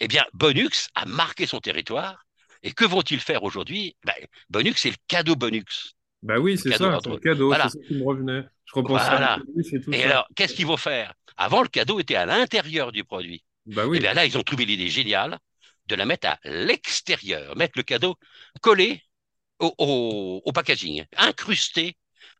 Eh 0.00 0.08
bien, 0.08 0.24
Bonux 0.32 0.88
a 0.94 1.06
marqué 1.06 1.46
son 1.46 1.60
territoire. 1.60 2.24
Et 2.62 2.72
que 2.72 2.84
vont-ils 2.84 3.20
faire 3.20 3.44
aujourd'hui? 3.44 3.96
Ben, 4.04 4.14
Bonux, 4.50 4.74
c'est 4.76 4.90
le 4.90 4.96
cadeau 5.06 5.36
Bonux. 5.36 5.94
Bah 6.22 6.38
oui, 6.38 6.58
c'est 6.58 6.70
ça, 6.70 6.98
c'est 7.02 7.10
le 7.10 7.18
cadeau, 7.18 7.52
c'est 7.54 7.60
ça 7.60 7.78
qui 7.86 7.94
me 7.94 8.04
revenait. 8.04 8.42
Je 8.64 8.74
repense 8.74 9.02
à 9.02 9.38
et, 9.92 10.00
et 10.00 10.04
alors, 10.04 10.26
qu'est-ce 10.34 10.54
qu'ils 10.54 10.66
vont 10.66 10.76
faire? 10.76 11.14
Avant, 11.36 11.62
le 11.62 11.68
cadeau 11.68 12.00
était 12.00 12.16
à 12.16 12.26
l'intérieur 12.26 12.90
du 12.90 13.04
produit. 13.04 13.44
Bah 13.66 13.86
oui. 13.86 13.96
Et 13.96 14.00
eh 14.00 14.02
bien 14.02 14.14
là, 14.14 14.24
ils 14.26 14.36
ont 14.36 14.42
trouvé 14.42 14.64
l'idée 14.64 14.88
géniale 14.88 15.38
de 15.86 15.94
la 15.94 16.04
mettre 16.04 16.28
à 16.28 16.38
l'extérieur, 16.44 17.56
mettre 17.56 17.74
le 17.76 17.82
cadeau 17.82 18.16
collé 18.60 19.02
au, 19.58 20.52
packaging, 20.54 21.04
incrusté, 21.16 21.96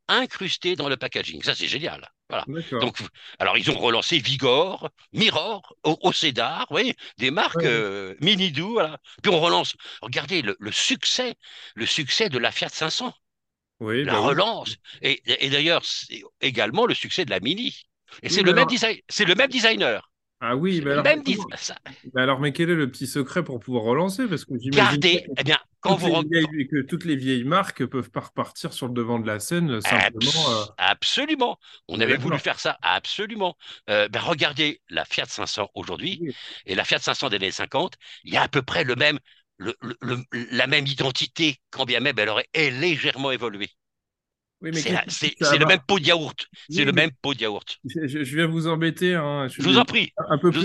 incrusté 0.09 0.77
dans 0.77 0.89
le 0.89 0.97
packaging. 0.97 1.43
Ça, 1.43 1.55
c'est 1.55 1.69
génial. 1.69 2.11
Voilà. 2.29 2.45
Donc, 2.81 2.99
alors, 3.39 3.57
ils 3.57 3.71
ont 3.71 3.79
relancé 3.79 4.19
Vigor, 4.19 4.91
Mirror, 5.13 5.75
Océdar, 5.85 6.67
oui, 6.71 6.95
des 7.19 7.31
marques 7.31 7.65
euh, 7.65 8.15
mini 8.21 8.51
doux. 8.51 8.73
Voilà. 8.73 8.99
Puis 9.23 9.33
on 9.33 9.41
relance. 9.41 9.77
Regardez 10.03 10.43
le, 10.43 10.57
succès, 10.73 11.37
le 11.75 11.87
succès 11.87 12.29
de 12.29 12.39
la 12.39 12.51
Fiat 12.51 12.69
500. 12.69 13.13
Oui, 13.79 14.05
la 14.05 14.13
bah 14.13 14.19
relance. 14.21 14.77
Et, 15.03 15.23
et 15.27 15.51
d'ailleurs, 15.51 15.83
également 16.41 16.87
le 16.87 16.95
succès 16.95 17.25
de 17.25 17.31
la 17.31 17.41
Mini. 17.41 17.87
Et 18.23 18.29
c'est 18.29 18.43
le, 18.43 18.55
même 18.55 18.69
c'est 19.09 19.25
le 19.25 19.35
même 19.35 19.51
designer. 19.51 20.11
Ah 20.41 20.55
oui, 20.55 20.83
mais 20.85 20.93
alors, 20.93 21.05
même 21.05 21.23
mais 22.15 22.21
alors, 22.21 22.41
mais 22.41 22.53
quel 22.53 22.69
est 22.69 22.75
le 22.75 22.91
petit 22.91 23.07
secret 23.07 23.43
pour 23.43 23.59
pouvoir 23.59 23.85
relancer? 23.85 24.27
Parce 24.27 24.45
que 24.45 24.53
Gardez, 24.69 25.23
que, 25.23 25.31
eh 25.39 25.45
bien, 25.45 25.59
quand 25.81 25.97
vous 25.97 26.23
que 26.23 26.83
toutes 26.83 27.07
les 27.07 27.17
vieilles 27.17 27.45
marques 27.45 27.87
peuvent 27.87 28.11
pas 28.11 28.21
repartir 28.21 28.75
sur 28.75 28.87
le 28.87 28.93
devant 28.93 29.19
de 29.19 29.27
la 29.27 29.41
scène 29.41 29.81
simplement. 29.81 30.51
Euh, 30.51 30.65
absolument. 30.77 31.59
On 31.89 31.99
avait 32.01 32.19
voulu 32.19 32.39
faire 32.39 32.61
ça, 32.61 32.77
absolument. 32.83 33.57
Euh, 33.89 34.09
ben, 34.09 34.21
regardez 34.21 34.83
la 34.91 35.07
Fiat 35.07 35.27
500 35.27 35.71
aujourd'hui 35.75 36.35
et 36.67 36.75
la 36.75 36.85
Fiat 36.85 36.99
500 36.99 37.31
des 37.31 37.37
années 37.37 37.51
50, 37.51 37.95
il 38.25 38.35
y 38.35 38.37
a 38.37 38.43
à 38.43 38.49
peu 38.49 38.61
près 38.61 38.85
le 38.85 38.95
même, 38.95 39.19
le, 39.57 39.75
la 40.51 40.67
même 40.67 40.87
identité, 40.87 41.57
quand 41.71 41.87
bien 41.87 42.01
même 42.01 42.19
elle 42.19 42.29
aurait 42.29 42.49
légèrement 42.55 43.31
évolué 43.31 43.71
c'est 45.09 45.59
le 45.59 45.67
même 45.67 45.81
pot 45.87 45.99
de 45.99 46.05
yaourt. 46.05 46.47
c'est 46.69 46.85
le 46.85 46.93
même 46.93 47.11
pot 47.23 47.35
de 47.35 47.41
yaourt. 47.41 47.79
Je, 47.85 48.19
viens 48.19 48.47
vous 48.47 48.67
embêter. 48.67 49.15
Hein. 49.15 49.49
Je, 49.49 49.63
vous 49.63 49.79
en 49.79 49.85
prie. 49.85 50.13
Un 50.29 50.39
peu 50.39 50.51
plus 50.51 50.65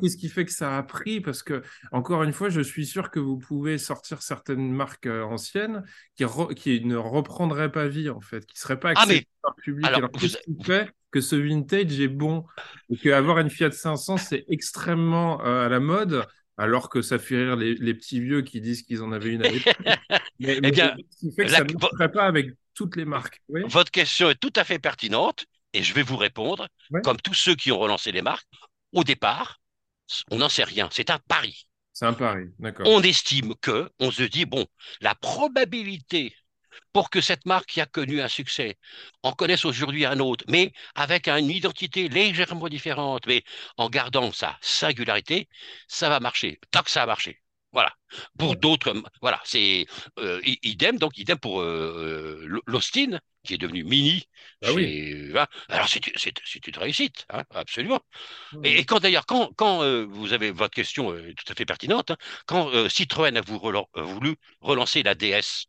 Qu'est-ce 0.00 0.16
qui 0.16 0.28
fait 0.28 0.44
que 0.44 0.52
ça 0.52 0.76
a 0.76 0.82
pris? 0.82 1.20
Parce 1.20 1.42
que, 1.42 1.62
encore 1.92 2.22
une 2.22 2.32
fois, 2.32 2.48
je 2.48 2.60
suis 2.60 2.86
sûr 2.86 3.10
que 3.10 3.20
vous 3.20 3.38
pouvez 3.38 3.78
sortir 3.78 4.22
certaines 4.22 4.70
marques 4.70 5.06
euh, 5.06 5.22
anciennes 5.24 5.84
qui, 6.16 6.24
qui 6.56 6.84
ne 6.84 6.96
reprendraient 6.96 7.72
pas 7.72 7.88
vie, 7.88 8.10
en 8.10 8.20
fait, 8.20 8.46
qui 8.46 8.54
ne 8.56 8.60
seraient 8.60 8.80
pas 8.80 8.92
ah, 8.94 9.02
acceptées 9.02 9.28
par 9.42 9.54
le 9.56 9.62
public. 9.62 9.86
Alors, 9.86 10.10
qu'est-ce 10.12 10.38
qui 10.38 10.56
fait 10.64 10.90
que 11.10 11.20
ce 11.20 11.36
vintage 11.36 12.00
est 12.00 12.08
bon? 12.08 12.44
Et 12.90 12.96
qu'avoir 12.96 13.38
une 13.38 13.50
Fiat 13.50 13.70
500, 13.70 14.16
c'est 14.18 14.44
extrêmement 14.48 15.44
euh, 15.44 15.66
à 15.66 15.68
la 15.68 15.80
mode 15.80 16.26
alors 16.58 16.90
que 16.90 17.02
ça 17.02 17.18
fait 17.18 17.36
rire 17.36 17.56
les, 17.56 17.94
petits 17.94 18.20
vieux 18.20 18.42
qui 18.42 18.60
disent 18.60 18.82
qu'ils 18.82 19.02
en 19.02 19.12
avaient 19.12 19.30
une 19.30 19.46
à 19.46 19.48
l'époque. 19.48 19.76
mais, 20.40 20.58
eh 20.60 20.70
bien, 20.72 20.96
ce 21.08 21.18
qui 21.20 21.32
fait 21.34 21.44
que 21.44 21.50
ça 21.52 21.62
ne 21.62 21.72
marcherait 21.72 22.10
pas 22.10 22.24
avec 22.24 22.50
toutes 22.78 22.94
les 22.94 23.04
marques. 23.04 23.42
Votre 23.48 23.90
question 23.90 24.30
est 24.30 24.36
tout 24.36 24.52
à 24.54 24.62
fait 24.62 24.78
pertinente 24.78 25.46
et 25.72 25.82
je 25.82 25.92
vais 25.94 26.04
vous 26.04 26.16
répondre, 26.16 26.68
comme 27.02 27.16
tous 27.16 27.34
ceux 27.34 27.56
qui 27.56 27.72
ont 27.72 27.78
relancé 27.78 28.12
les 28.12 28.22
marques. 28.22 28.46
Au 28.92 29.02
départ, 29.02 29.60
on 30.30 30.38
n'en 30.38 30.48
sait 30.48 30.62
rien. 30.62 30.88
C'est 30.92 31.10
un 31.10 31.18
pari. 31.18 31.66
C'est 31.92 32.06
un 32.06 32.12
pari, 32.12 32.44
d'accord. 32.60 32.86
On 32.88 33.02
estime 33.02 33.56
que, 33.56 33.90
on 33.98 34.12
se 34.12 34.22
dit, 34.22 34.46
bon, 34.46 34.64
la 35.00 35.16
probabilité 35.16 36.36
pour 36.92 37.10
que 37.10 37.20
cette 37.20 37.46
marque 37.46 37.66
qui 37.66 37.80
a 37.80 37.86
connu 37.86 38.20
un 38.20 38.28
succès 38.28 38.78
en 39.24 39.32
connaisse 39.32 39.64
aujourd'hui 39.64 40.04
un 40.04 40.20
autre, 40.20 40.44
mais 40.48 40.72
avec 40.94 41.26
une 41.26 41.50
identité 41.50 42.08
légèrement 42.08 42.68
différente, 42.68 43.26
mais 43.26 43.42
en 43.76 43.90
gardant 43.90 44.30
sa 44.30 44.56
singularité, 44.60 45.48
ça 45.88 46.08
va 46.08 46.20
marcher. 46.20 46.60
Tant 46.70 46.82
que 46.82 46.92
ça 46.92 47.02
a 47.02 47.06
marché. 47.06 47.42
Voilà. 47.72 47.92
Pour 48.38 48.56
d'autres, 48.56 48.94
voilà, 49.20 49.40
c'est 49.44 49.86
euh, 50.18 50.40
idem, 50.62 50.96
donc 50.98 51.18
idem 51.18 51.38
pour 51.38 51.60
euh, 51.60 52.40
euh, 52.42 52.60
l'Austin, 52.66 53.18
qui 53.44 53.54
est 53.54 53.58
devenu 53.58 53.84
Mini. 53.84 54.24
Ah 54.64 54.72
oui. 54.72 55.30
Alors, 55.68 55.88
c'est 55.88 56.66
une 56.66 56.78
réussite, 56.78 57.26
hein, 57.30 57.44
absolument. 57.54 58.00
Et, 58.64 58.84
quand 58.84 59.00
d'ailleurs, 59.00 59.26
quand, 59.26 59.50
quand 59.56 60.04
vous 60.06 60.32
avez 60.32 60.50
votre 60.50 60.74
question 60.74 61.12
tout 61.12 61.52
à 61.52 61.54
fait 61.54 61.66
pertinente, 61.66 62.12
hein, 62.12 62.16
quand 62.46 62.88
Citroën 62.88 63.36
a 63.36 63.42
voulu 63.42 64.36
relancer 64.60 65.02
la 65.02 65.14
DS, 65.14 65.66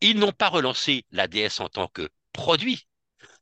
ils 0.00 0.18
n'ont 0.18 0.32
pas 0.32 0.48
relancé 0.48 1.04
la 1.10 1.26
DS 1.26 1.60
en 1.60 1.68
tant 1.68 1.88
que 1.88 2.08
produit, 2.32 2.86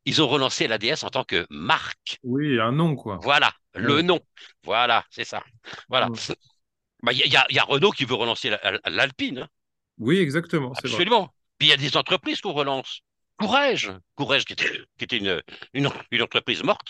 ils 0.06 0.22
ont 0.22 0.28
relancé 0.28 0.66
la 0.66 0.78
DS 0.78 1.02
en 1.02 1.10
tant 1.10 1.24
que 1.24 1.46
marque. 1.50 2.18
Oui, 2.22 2.58
un 2.58 2.72
nom, 2.72 2.96
quoi. 2.96 3.18
Voilà, 3.22 3.52
le 3.74 4.00
nom. 4.00 4.20
Voilà, 4.64 5.04
c'est 5.10 5.24
ça. 5.24 5.42
Voilà. 5.88 6.08
Bah, 7.06 7.12
il 7.12 7.32
y, 7.32 7.58
a 7.58 7.62
Renault 7.62 7.92
qui 7.92 8.04
veut 8.04 8.16
relancer 8.16 8.50
l'Alpine. 8.84 9.38
Hein. 9.38 9.48
Oui, 9.98 10.18
exactement. 10.18 10.72
Absolument. 10.72 11.32
Puis 11.56 11.68
il 11.68 11.70
y 11.70 11.72
a 11.72 11.76
des 11.76 11.96
entreprises 11.96 12.40
qu'on 12.40 12.52
relance. 12.52 13.02
Courage, 13.38 13.92
Courage 14.16 14.44
qui 14.44 14.54
était, 14.54 15.16
une, 15.18 15.40
une, 15.72 16.22
entreprise 16.22 16.64
morte. 16.64 16.88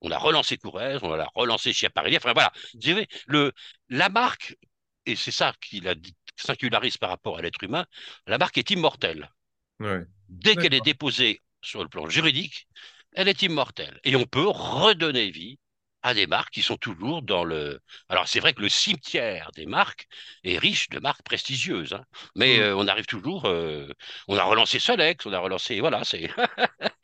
On 0.00 0.10
a 0.10 0.16
relancé 0.16 0.56
Courage, 0.56 1.00
on 1.02 1.14
l'a 1.14 1.28
relancé 1.34 1.74
chez 1.74 1.88
Appareil. 1.88 2.16
Enfin 2.16 2.32
voilà, 2.32 2.50
le, 3.26 3.52
la 3.90 4.08
marque, 4.08 4.56
et 5.04 5.16
c'est 5.16 5.32
ça 5.32 5.52
qui 5.60 5.80
la 5.80 5.94
singularise 6.34 6.96
par 6.96 7.10
rapport 7.10 7.36
à 7.36 7.42
l'être 7.42 7.62
humain, 7.62 7.84
la 8.26 8.38
marque 8.38 8.56
est 8.56 8.70
immortelle. 8.70 9.30
Dès 10.30 10.56
qu'elle 10.56 10.72
est 10.72 10.80
déposée 10.80 11.42
sur 11.60 11.82
le 11.82 11.90
plan 11.90 12.08
juridique, 12.08 12.68
elle 13.12 13.28
est 13.28 13.42
immortelle. 13.42 14.00
Et 14.04 14.16
on 14.16 14.24
peut 14.24 14.48
redonner 14.48 15.30
vie 15.30 15.58
à 16.02 16.14
des 16.14 16.26
marques 16.26 16.52
qui 16.52 16.62
sont 16.62 16.76
toujours 16.76 17.22
dans 17.22 17.44
le. 17.44 17.80
Alors 18.08 18.28
c'est 18.28 18.40
vrai 18.40 18.52
que 18.52 18.62
le 18.62 18.68
cimetière 18.68 19.50
des 19.56 19.66
marques 19.66 20.06
est 20.44 20.58
riche 20.58 20.88
de 20.90 21.00
marques 21.00 21.22
prestigieuses, 21.22 21.92
hein. 21.92 22.04
mais 22.36 22.58
mmh. 22.58 22.60
euh, 22.60 22.76
on 22.76 22.86
arrive 22.86 23.06
toujours. 23.06 23.46
Euh, 23.46 23.88
on 24.28 24.36
a 24.36 24.44
relancé 24.44 24.78
Solex, 24.78 25.26
on 25.26 25.32
a 25.32 25.38
relancé. 25.38 25.80
Voilà, 25.80 26.04
c'est. 26.04 26.30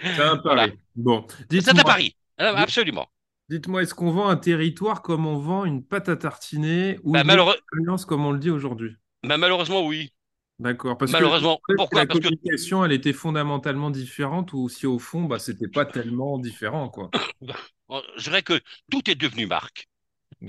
c'est 0.00 0.20
un 0.20 0.36
Paris. 0.44 0.72
Bon, 0.94 1.26
c'est 1.50 1.68
à 1.68 1.84
Paris, 1.84 2.16
euh, 2.40 2.54
absolument. 2.54 3.08
Dites-moi, 3.50 3.82
est-ce 3.82 3.94
qu'on 3.94 4.10
vend 4.10 4.28
un 4.28 4.36
territoire 4.36 5.02
comme 5.02 5.26
on 5.26 5.36
vend 5.36 5.66
une 5.66 5.84
pâte 5.84 6.08
à 6.08 6.16
tartiner 6.16 6.98
ou 7.02 7.12
bah, 7.12 7.22
une 7.24 7.30
expérience 7.30 8.06
comme 8.06 8.24
on 8.24 8.32
le 8.32 8.38
dit 8.38 8.50
aujourd'hui? 8.50 8.96
Bah, 9.22 9.36
Malheureusement, 9.36 9.84
oui. 9.84 10.13
D'accord. 10.58 10.96
Parce 10.96 11.10
Malheureusement, 11.10 11.60
que 11.68 11.74
pourquoi? 11.74 12.00
la 12.00 12.06
communication, 12.06 12.84
elle 12.84 12.92
était 12.92 13.12
fondamentalement 13.12 13.90
différente 13.90 14.52
ou 14.52 14.68
si 14.68 14.86
au 14.86 14.98
fond, 14.98 15.24
bah, 15.24 15.38
c'était 15.38 15.68
pas 15.68 15.84
tellement 15.84 16.38
différent, 16.38 16.88
quoi? 16.88 17.10
Je 18.16 18.22
dirais 18.22 18.42
que 18.42 18.60
tout 18.90 19.10
est 19.10 19.14
devenu 19.14 19.46
marque. 19.46 19.88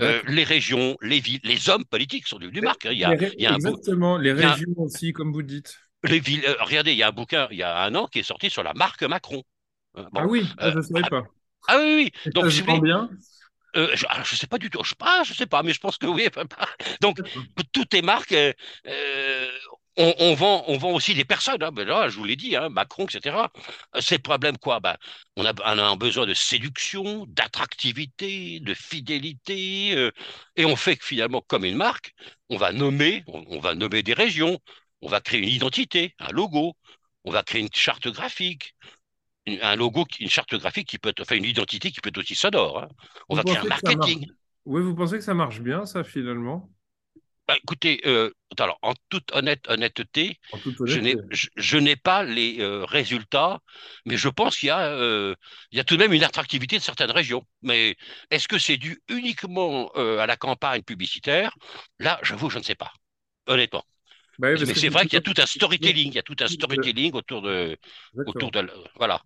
Euh, 0.02 0.22
les 0.28 0.44
régions, 0.44 0.98
les 1.02 1.20
villes, 1.20 1.40
les 1.44 1.70
hommes 1.70 1.86
politiques 1.86 2.28
sont 2.28 2.38
devenus 2.38 2.62
marques. 2.62 2.86
Hein. 2.86 2.92
Il 2.92 2.98
y 2.98 3.06
a, 3.06 3.14
exactement, 3.54 4.18
les 4.18 4.34
régions 4.34 4.74
aussi, 4.78 5.14
comme 5.14 5.32
vous 5.32 5.44
dites. 5.44 5.80
Les 6.04 6.20
villes, 6.20 6.44
euh, 6.48 6.56
regardez, 6.60 6.92
il 6.92 6.98
y 6.98 7.04
a 7.04 7.08
un 7.08 7.12
bouquin, 7.12 7.48
il 7.52 7.58
y 7.58 7.64
a 7.64 7.84
un 7.84 7.96
an, 7.96 8.08
qui 8.08 8.20
est 8.20 8.24
sorti 8.24 8.50
sur 8.50 8.64
la 8.64 8.74
marque 8.74 9.04
Macron. 9.04 9.44
Euh, 9.98 10.04
ah 10.16 10.28
oui, 10.28 10.48
je 10.60 10.70
ne 10.70 10.82
savais 10.82 11.02
ah, 11.04 11.10
pas. 11.10 11.24
Ah 11.68 11.78
oui, 11.80 12.12
oui. 12.26 12.32
Donc, 12.32 12.46
ça 12.46 12.52
se 12.52 12.82
bien? 12.82 13.10
je 13.74 13.82
ne 13.82 14.08
ah, 14.10 14.24
sais 14.24 14.48
pas 14.48 14.58
du 14.58 14.70
tout, 14.70 14.84
je 14.84 14.90
sais 14.90 14.96
pas, 14.96 15.24
je 15.24 15.34
sais 15.34 15.46
pas, 15.46 15.64
mais 15.64 15.74
je 15.74 15.80
pense 15.80 15.98
que 15.98 16.08
oui. 16.08 16.28
Donc 17.02 17.20
tout 17.72 17.96
est 17.96 18.02
marque 18.02 18.36
on, 19.98 20.34
vend, 20.36 20.64
on 20.68 20.78
vend 20.78 20.92
aussi 20.92 21.14
des 21.14 21.26
personnes. 21.26 21.64
Hein. 21.64 21.72
Ben 21.72 21.88
là, 21.88 22.10
je 22.10 22.18
vous 22.18 22.26
l'ai 22.26 22.36
dit, 22.36 22.56
hein, 22.56 22.70
Macron, 22.70 23.06
etc. 23.06 23.36
Ces 24.00 24.20
problèmes, 24.20 24.58
quoi? 24.58 24.80
Ben, 24.80 24.96
on, 25.38 25.46
a, 25.46 25.54
un 25.66 25.96
besoin 25.96 26.26
de 26.26 26.34
séduction, 26.34 27.26
d'attractivité, 27.28 28.60
de 28.60 28.74
fidélité. 28.74 29.96
Euh, 29.96 30.12
et 30.56 30.66
on 30.66 30.76
fait 30.76 30.98
que 30.98 31.06
finalement, 31.06 31.42
comme 31.42 31.66
une 31.66 31.78
marque, 31.78 32.14
on 32.50 32.58
va 32.58 32.72
nommer, 32.72 33.24
on, 33.28 33.60
va 33.60 33.76
nommer 33.76 34.04
des 34.04 34.14
régions, 34.14 34.60
on 35.02 35.08
va 35.08 35.22
créer 35.22 35.42
une 35.42 35.50
identité, 35.50 36.14
un 36.20 36.32
logo, 36.32 36.76
on 37.24 37.32
va 37.32 37.44
créer 37.44 37.62
une 37.62 37.70
charte 37.74 38.08
graphique, 38.08 38.76
un 39.48 39.76
logo, 39.76 40.06
une 40.20 40.30
charte 40.30 40.56
graphique 40.56 40.88
qui 40.90 40.98
peut 40.98 41.10
être, 41.10 41.22
enfin 41.22 41.36
une 41.36 41.46
identité 41.46 41.92
qui 41.92 42.02
peut 42.02 42.10
être 42.10 42.18
aussi 42.18 42.36
sonore. 42.36 42.80
Hein. 42.80 42.88
On 43.30 43.36
va 43.36 43.44
créer 43.44 43.58
un 43.58 43.64
marketing. 43.64 44.28
Oui, 44.66 44.82
vous 44.82 44.96
pensez 44.96 45.18
que 45.18 45.24
ça 45.24 45.36
marche 45.36 45.62
bien, 45.62 45.86
ça, 45.86 46.04
finalement? 46.04 46.70
Bah, 47.48 47.56
écoutez, 47.62 48.02
euh, 48.06 48.32
alors, 48.58 48.80
en 48.82 48.94
toute 49.10 49.32
honnête, 49.36 49.68
honnêteté, 49.68 50.40
je 50.84 51.78
n'ai 51.78 51.96
pas 51.96 52.24
les 52.24 52.60
euh, 52.60 52.86
résultats, 52.86 53.60
mais 54.06 54.18
je 54.18 54.30
pense 54.30 54.58
qu'il 54.58 54.70
y, 54.70 54.72
euh, 54.72 55.36
y, 55.72 55.80
a 55.80 55.84
tout 55.84 55.96
de 55.96 56.02
même 56.02 56.14
une 56.14 56.24
attractivité 56.24 56.78
de 56.78 56.84
certaines 56.84 57.12
régions. 57.12 57.46
Mais 57.62 57.98
est-ce 58.32 58.48
que 58.48 58.58
c'est 58.58 58.78
dû 58.78 59.00
uniquement 59.10 59.90
à 59.94 60.26
la 60.26 60.38
campagne 60.38 60.82
publicitaire? 60.82 61.56
Là, 62.00 62.20
j'avoue, 62.24 62.50
je 62.50 62.58
ne 62.58 62.64
sais 62.64 62.76
pas, 62.76 62.92
honnêtement. 63.46 63.84
Bah 64.38 64.50
mais 64.52 64.66
c'est 64.76 64.90
vrai 64.90 65.04
qu'il 65.04 65.14
y 65.14 65.18
a 65.18 65.22
tout 65.22 65.34
un 65.38 65.46
storytelling, 65.46 66.10
il 66.10 66.16
y 66.16 66.20
a 66.20 66.24
tout 66.24 66.36
un 66.42 66.48
storytelling 66.48 67.14
autour 67.14 67.42
de, 67.42 67.78
autour 68.26 68.52
de, 68.52 68.70
voilà. 68.96 69.22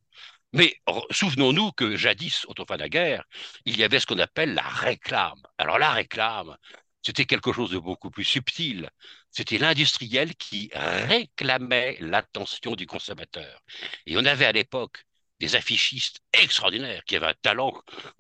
Mais 0.54 0.76
souvenons-nous 1.12 1.72
que 1.72 1.96
jadis, 1.96 2.46
autrefois 2.48 2.78
de 2.78 2.82
la 2.82 2.90
guerre, 2.90 3.24
il 3.66 3.78
y 3.78 3.84
avait 3.84 4.00
ce 4.00 4.06
qu'on 4.06 4.20
appelle 4.20 4.54
la 4.54 4.68
réclame. 4.68 5.42
Alors 5.58 5.78
la 5.78 5.92
réclame, 5.92 6.56
c'était 7.02 7.26
quelque 7.26 7.54
chose 7.54 7.72
de 7.72 7.78
beaucoup 7.78 8.10
plus 8.10 8.24
subtil. 8.24 8.90
C'était 9.32 9.58
l'industriel 9.58 10.36
qui 10.36 10.70
réclamait 10.74 11.98
l'attention 12.02 12.76
du 12.76 12.86
consommateur. 12.88 13.64
Et 14.06 14.18
on 14.18 14.26
avait 14.26 14.46
à 14.46 14.52
l'époque 14.52 15.06
des 15.40 15.56
affichistes 15.56 16.20
extraordinaires 16.34 17.04
qui 17.06 17.16
avaient 17.16 17.28
un 17.28 17.34
talent. 17.42 17.74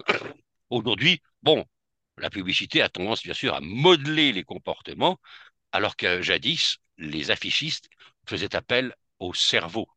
Aujourd'hui, 0.69 1.21
bon, 1.41 1.65
la 2.17 2.29
publicité 2.29 2.81
a 2.81 2.89
tendance 2.89 3.23
bien 3.23 3.33
sûr 3.33 3.53
à 3.53 3.59
modeler 3.61 4.31
les 4.31 4.43
comportements, 4.43 5.19
alors 5.71 5.95
que 5.95 6.21
jadis, 6.21 6.77
les 6.97 7.31
affichistes 7.31 7.89
faisaient 8.27 8.55
appel 8.55 8.95
au 9.19 9.33
cerveau. 9.33 9.87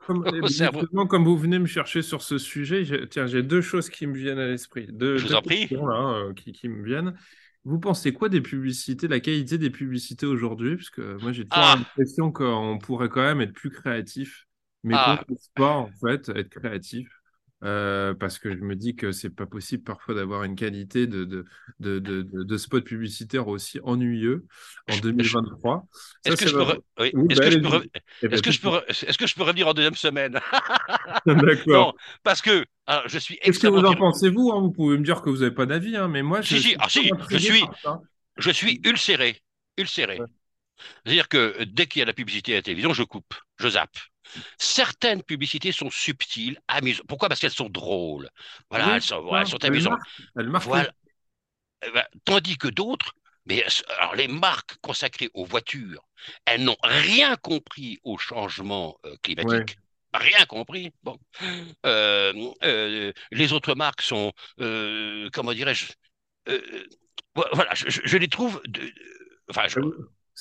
Comme, 0.00 0.24
comme 1.08 1.24
vous 1.24 1.36
venez 1.36 1.58
me 1.58 1.66
chercher 1.66 2.02
sur 2.02 2.22
ce 2.22 2.38
sujet, 2.38 2.84
tiens, 3.10 3.26
j'ai 3.26 3.42
deux 3.42 3.60
choses 3.60 3.90
qui 3.90 4.06
me 4.06 4.16
viennent 4.16 4.38
à 4.38 4.46
l'esprit. 4.46 4.86
Deux, 4.88 5.18
Je 5.18 5.26
vous 5.26 5.34
en 5.34 5.42
prie. 5.42 5.66
Là, 5.70 6.14
euh, 6.14 6.34
qui, 6.34 6.52
qui, 6.52 6.68
me 6.68 6.84
viennent. 6.84 7.18
Vous 7.68 7.78
pensez 7.78 8.14
quoi 8.14 8.30
des 8.30 8.40
publicités, 8.40 9.08
la 9.08 9.20
qualité 9.20 9.58
des 9.58 9.68
publicités 9.68 10.24
aujourd'hui? 10.24 10.76
Parce 10.76 10.88
que 10.88 11.20
moi, 11.20 11.32
j'ai 11.32 11.46
toujours 11.46 11.64
ah. 11.66 11.74
l'impression 11.76 12.32
qu'on 12.32 12.78
pourrait 12.78 13.10
quand 13.10 13.20
même 13.20 13.42
être 13.42 13.52
plus 13.52 13.68
créatif, 13.68 14.46
mais 14.84 14.94
ah. 14.96 15.22
pas 15.54 15.72
en 15.74 15.90
fait 16.00 16.30
être 16.30 16.48
créatif. 16.48 17.10
Euh, 17.64 18.14
parce 18.14 18.38
que 18.38 18.54
je 18.54 18.60
me 18.60 18.76
dis 18.76 18.94
que 18.94 19.10
c'est 19.10 19.30
pas 19.30 19.46
possible 19.46 19.82
parfois 19.82 20.14
d'avoir 20.14 20.44
une 20.44 20.54
qualité 20.54 21.08
de, 21.08 21.24
de, 21.24 21.44
de, 21.80 21.98
de, 21.98 22.22
de 22.22 22.56
spot 22.56 22.84
publicitaire 22.84 23.48
aussi 23.48 23.80
ennuyeux 23.82 24.46
en 24.88 24.96
2023. 24.98 25.84
Est-ce 26.24 26.36
que, 26.36 26.48
je 26.48 26.54
peux 26.54 26.60
est-ce 28.22 29.18
que 29.18 29.26
je 29.26 29.34
peux 29.34 29.42
revenir 29.42 29.66
en 29.66 29.74
deuxième 29.74 29.96
semaine? 29.96 30.38
D'accord. 31.26 31.96
parce 32.22 32.42
que 32.42 32.64
je 33.06 33.18
suis. 33.18 33.38
Qu'est-ce 33.38 33.58
que 33.58 33.66
vous 33.66 33.84
en 33.84 33.94
pensez-vous 33.94 34.52
hein? 34.52 34.60
Vous 34.60 34.70
pouvez 34.70 34.96
me 34.96 35.04
dire 35.04 35.20
que 35.20 35.28
vous 35.28 35.38
n'avez 35.38 35.54
pas 35.54 35.66
d'avis, 35.66 35.96
hein, 35.96 36.06
mais 36.06 36.22
moi, 36.22 36.42
je, 36.42 36.56
si, 36.56 36.60
si, 36.60 36.76
ah, 36.78 36.88
si, 36.88 37.10
je 37.28 37.38
suis, 37.38 37.64
je 38.36 38.50
suis 38.50 38.80
ulcéré, 38.84 39.42
ulcéré. 39.76 40.20
C'est-à-dire 41.04 41.28
que 41.28 41.64
dès 41.64 41.86
qu'il 41.86 41.98
y 41.98 42.02
a 42.02 42.06
la 42.06 42.12
publicité 42.12 42.52
à 42.52 42.56
la 42.56 42.62
télévision, 42.62 42.92
je 42.92 43.02
coupe, 43.02 43.34
je 43.58 43.70
zappe. 43.70 43.96
Certaines 44.58 45.22
publicités 45.22 45.72
sont 45.72 45.90
subtiles, 45.90 46.60
amusantes. 46.68 47.06
Pourquoi? 47.06 47.28
Parce 47.28 47.40
qu'elles 47.40 47.50
sont 47.50 47.68
drôles. 47.68 48.28
Voilà, 48.70 48.96
elles, 48.96 49.02
sont, 49.02 49.64
amusantes. 49.64 50.00
Eh 51.86 51.90
ben, 51.92 52.04
tandis 52.24 52.56
que 52.56 52.68
d'autres, 52.68 53.14
mais 53.46 53.64
alors 53.98 54.14
les 54.14 54.28
marques 54.28 54.76
consacrées 54.80 55.30
aux 55.34 55.44
voitures, 55.44 56.06
elles 56.44 56.64
n'ont 56.64 56.76
rien 56.82 57.36
compris 57.36 57.98
au 58.04 58.18
changement 58.18 58.98
euh, 59.04 59.16
climatique. 59.22 59.78
Rien 60.14 60.44
compris. 60.46 60.90
Bon, 61.02 61.18
euh, 61.86 62.32
euh, 62.64 63.12
les 63.30 63.52
autres 63.52 63.74
marques 63.74 64.02
sont, 64.02 64.32
comment 64.56 65.52
dirais-je, 65.52 65.92
voilà, 67.34 67.74
je, 67.74 68.16
les 68.16 68.28
trouve. 68.28 68.60
De, 68.66 68.90
enfin, 69.50 69.68
je, 69.68 69.78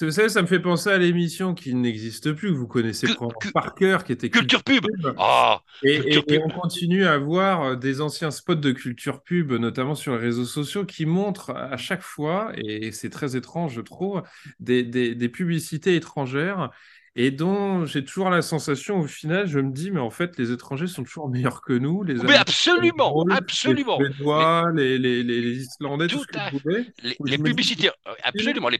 vous 0.05 0.12
savez, 0.12 0.29
ça 0.29 0.41
me 0.41 0.47
fait 0.47 0.60
penser 0.60 0.89
à 0.89 0.97
l'émission 0.97 1.53
qui 1.53 1.73
n'existe 1.73 2.31
plus, 2.33 2.51
que 2.51 2.57
vous 2.57 2.67
connaissez 2.67 3.07
par 3.53 3.73
cœur, 3.73 4.03
qui 4.03 4.12
était 4.12 4.29
Culture, 4.29 4.63
Pub. 4.63 4.86
Ah, 5.17 5.62
et, 5.83 6.21
on 6.43 6.49
continue 6.49 7.05
à 7.05 7.17
voir 7.17 7.63
euh, 7.63 7.75
des 7.75 8.01
anciens 8.01 8.31
spots 8.31 8.55
de 8.55 8.71
Culture 8.71 9.23
Pub, 9.23 9.51
notamment 9.53 9.95
sur 9.95 10.13
les 10.13 10.19
réseaux 10.19 10.45
sociaux, 10.45 10.86
qui 10.86 11.05
montrent 11.05 11.51
à 11.51 11.77
chaque 11.77 12.01
fois, 12.01 12.51
et 12.57 12.91
c'est 12.91 13.10
très 13.10 13.36
étrange, 13.36 13.73
je 13.73 13.81
trouve, 13.81 14.21
des, 14.60 14.83
des, 14.83 15.29
publicités 15.29 15.95
étrangères 15.95 16.69
et 17.15 17.31
dont 17.31 17.86
j'ai 17.86 18.05
toujours 18.05 18.29
la 18.29 18.43
sensation, 18.43 18.99
au 18.99 19.07
final, 19.07 19.47
je 19.47 19.60
me 19.60 19.71
dis, 19.71 19.89
mais 19.89 19.99
en 19.99 20.12
fait, 20.12 20.38
les 20.38 20.51
étrangers 20.51 20.86
sont 20.86 21.03
toujours 21.03 21.29
meilleurs 21.29 21.62
que 21.62 21.73
nous. 21.73 22.03
Les 22.03 22.13
mais 22.13 22.36
absolument, 22.36 23.25
absolument. 23.31 23.97
Les 23.99 24.13
Suédois, 24.13 24.65
les, 24.75 24.99
les, 24.99 25.23
les, 25.23 25.63
Islandais, 25.63 26.05
tout, 26.05 26.19
ce 26.19 26.27
que 26.27 26.51
vous 26.51 26.60
voulez. 26.63 26.86
Les, 27.25 27.38
publicités, 27.39 27.89
absolument. 28.23 28.69
Les, 28.69 28.79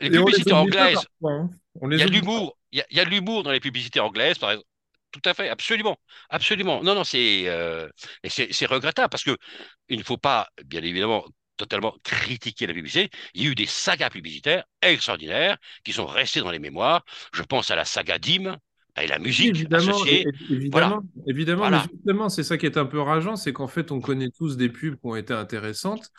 les 0.00 0.10
publicités 0.10 0.52
anglaises, 0.52 1.06
hein. 1.24 1.48
il 1.82 1.98
y 1.98 2.02
a 2.02 2.06
l'humour, 2.06 2.56
il 2.72 2.84
y, 2.90 3.00
a 3.00 3.04
de 3.04 3.10
l'humour 3.10 3.42
dans 3.42 3.52
les 3.52 3.60
publicités 3.60 4.00
anglaises, 4.00 4.38
par 4.38 4.50
exemple. 4.50 4.68
Tout 5.12 5.22
à 5.24 5.34
fait, 5.34 5.48
absolument, 5.48 5.96
absolument. 6.28 6.82
Non, 6.82 6.94
non, 6.94 7.04
c'est 7.04 7.44
euh, 7.46 7.88
c'est 8.28 8.66
regrettable 8.66 9.08
parce 9.08 9.24
que 9.24 9.36
il 9.88 9.98
ne 9.98 10.04
faut 10.04 10.18
pas, 10.18 10.48
bien 10.64 10.82
évidemment, 10.82 11.24
totalement 11.56 11.96
critiquer 12.02 12.66
la 12.66 12.74
publicité. 12.74 13.10
Il 13.34 13.44
y 13.44 13.46
a 13.46 13.50
eu 13.50 13.54
des 13.54 13.66
sagas 13.66 14.10
publicitaires 14.10 14.64
extraordinaires 14.82 15.56
qui 15.84 15.92
sont 15.92 16.06
restées 16.06 16.40
dans 16.40 16.50
les 16.50 16.58
mémoires. 16.58 17.04
Je 17.32 17.42
pense 17.42 17.70
à 17.70 17.76
la 17.76 17.84
saga 17.84 18.18
Dim, 18.18 18.58
et 19.02 19.06
la 19.06 19.18
musique 19.18 19.54
évidemment, 19.54 19.90
associée. 19.90 20.26
Évidemment, 20.50 21.02
évidemment 21.26 21.70
mais 21.70 21.78
justement, 21.92 22.28
c'est 22.28 22.42
ça 22.42 22.56
qui 22.56 22.66
est 22.66 22.78
un 22.78 22.86
peu 22.86 23.00
rageant, 23.00 23.36
c'est 23.36 23.52
qu'en 23.52 23.68
fait, 23.68 23.92
on 23.92 24.00
connaît 24.00 24.30
tous 24.30 24.56
des 24.56 24.68
pubs 24.68 24.94
qui 24.94 25.06
ont 25.06 25.16
été 25.16 25.34
intéressantes. 25.34 26.10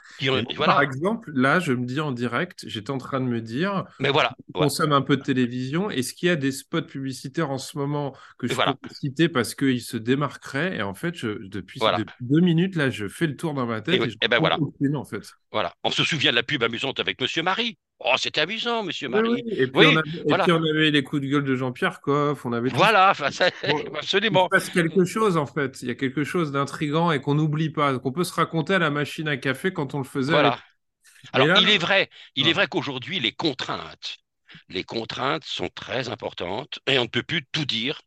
Par 0.58 0.82
exemple, 0.82 1.32
là, 1.34 1.60
je 1.60 1.74
me 1.74 1.86
dis 1.86 2.00
en 2.00 2.12
direct, 2.12 2.66
j'étais 2.68 2.92
en 2.92 2.98
train 2.98 3.20
de 3.20 3.26
me 3.26 3.42
dire, 3.42 3.86
mais 4.00 4.10
voilà, 4.10 4.34
on 4.54 4.60
consomme 4.60 4.92
un 4.92 5.02
peu 5.02 5.18
de 5.18 5.24
télévision. 5.24 5.90
Est-ce 5.90 6.14
qu'il 6.14 6.28
y 6.28 6.32
a 6.32 6.36
des 6.36 6.52
spots 6.52 6.84
publicitaires 6.84 7.52
en 7.52 7.58
ce 7.58 7.78
moment 7.78 8.16
que 8.38 8.48
je 8.48 8.56
peux 8.56 8.90
citer 8.92 9.30
parce 9.30 9.56
qu'ils 9.56 9.82
se 9.82 9.98
démarqueraient 9.98 10.78
Et 10.78 10.82
en 10.82 10.94
fait, 10.94 11.16
je, 11.16 11.48
depuis, 11.48 11.80
deux 12.22 12.42
minutes, 12.42 12.76
là, 12.76 12.90
je 12.90 13.08
fais 13.08 13.28
le 13.28 13.36
tour 13.36 13.54
dans 13.54 13.66
ma 13.66 13.82
tête 13.82 14.02
et, 14.02 14.10
je 14.10 14.18
ben 14.28 14.40
voilà. 14.40 14.58
en 14.60 15.06
fait. 15.06 15.22
Voilà. 15.52 15.74
On 15.84 15.92
se 15.92 16.04
souvient 16.04 16.32
de 16.32 16.36
la 16.36 16.44
pub 16.44 16.64
amusante 16.64 17.00
avec 17.00 17.20
Monsieur 17.22 17.44
Marie. 17.44 17.78
Oh, 18.10 18.16
c'était 18.18 18.42
amusant, 18.42 18.84
monsieur 18.84 19.10
Marie. 19.10 19.44
Et, 19.48 19.68
puis, 19.68 19.86
on 19.86 19.98
avait, 19.98 20.92
les 20.92 21.04
coups 21.04 21.22
de 21.22 21.28
gueule 21.28 21.44
de 21.44 21.56
Jean-Pierre 21.56 22.00
Coff. 22.00 22.46
On 22.46 22.54
avait 22.54 22.70
voilà, 22.70 23.10
absolument. 23.96 24.48
Il 24.48 24.50
passe 24.50 24.70
quelque 24.70 25.06
chose, 25.06 25.38
en 25.38 25.46
fait. 25.46 25.82
Il 25.82 25.88
y 25.88 25.92
a 25.92 25.96
quelque 25.96 26.24
chose 26.24 26.52
d'intrigant 26.52 27.12
et 27.12 27.20
qu'on 27.22 27.36
n'oublie 27.36 27.70
pas, 27.70 27.98
qu'on 28.00 28.12
peut 28.12 28.24
se 28.24 28.34
raconter 28.34 28.76
à 28.76 28.80
la 28.80 28.90
machine 28.90 29.28
à 29.28 29.38
café 29.38 29.74
quand 29.74 29.94
on 29.94 30.00
le 30.00 30.04
faisait. 30.04 30.32
Voilà. 30.32 30.60
Alors, 31.34 31.58
il 31.60 31.70
est 31.70 31.78
vrai, 31.78 32.10
il 32.36 32.48
est 32.48 32.54
vrai 32.54 32.68
qu'aujourd'hui, 32.68 33.20
les 33.20 33.32
contraintes, 33.32 34.18
les 34.70 34.84
contraintes 34.84 35.44
sont 35.44 35.70
très 35.74 36.10
importantes 36.10 36.80
et 36.88 37.00
on 37.00 37.04
ne 37.04 37.10
peut 37.10 37.24
plus 37.24 37.46
tout 37.52 37.66
dire. 37.66 38.02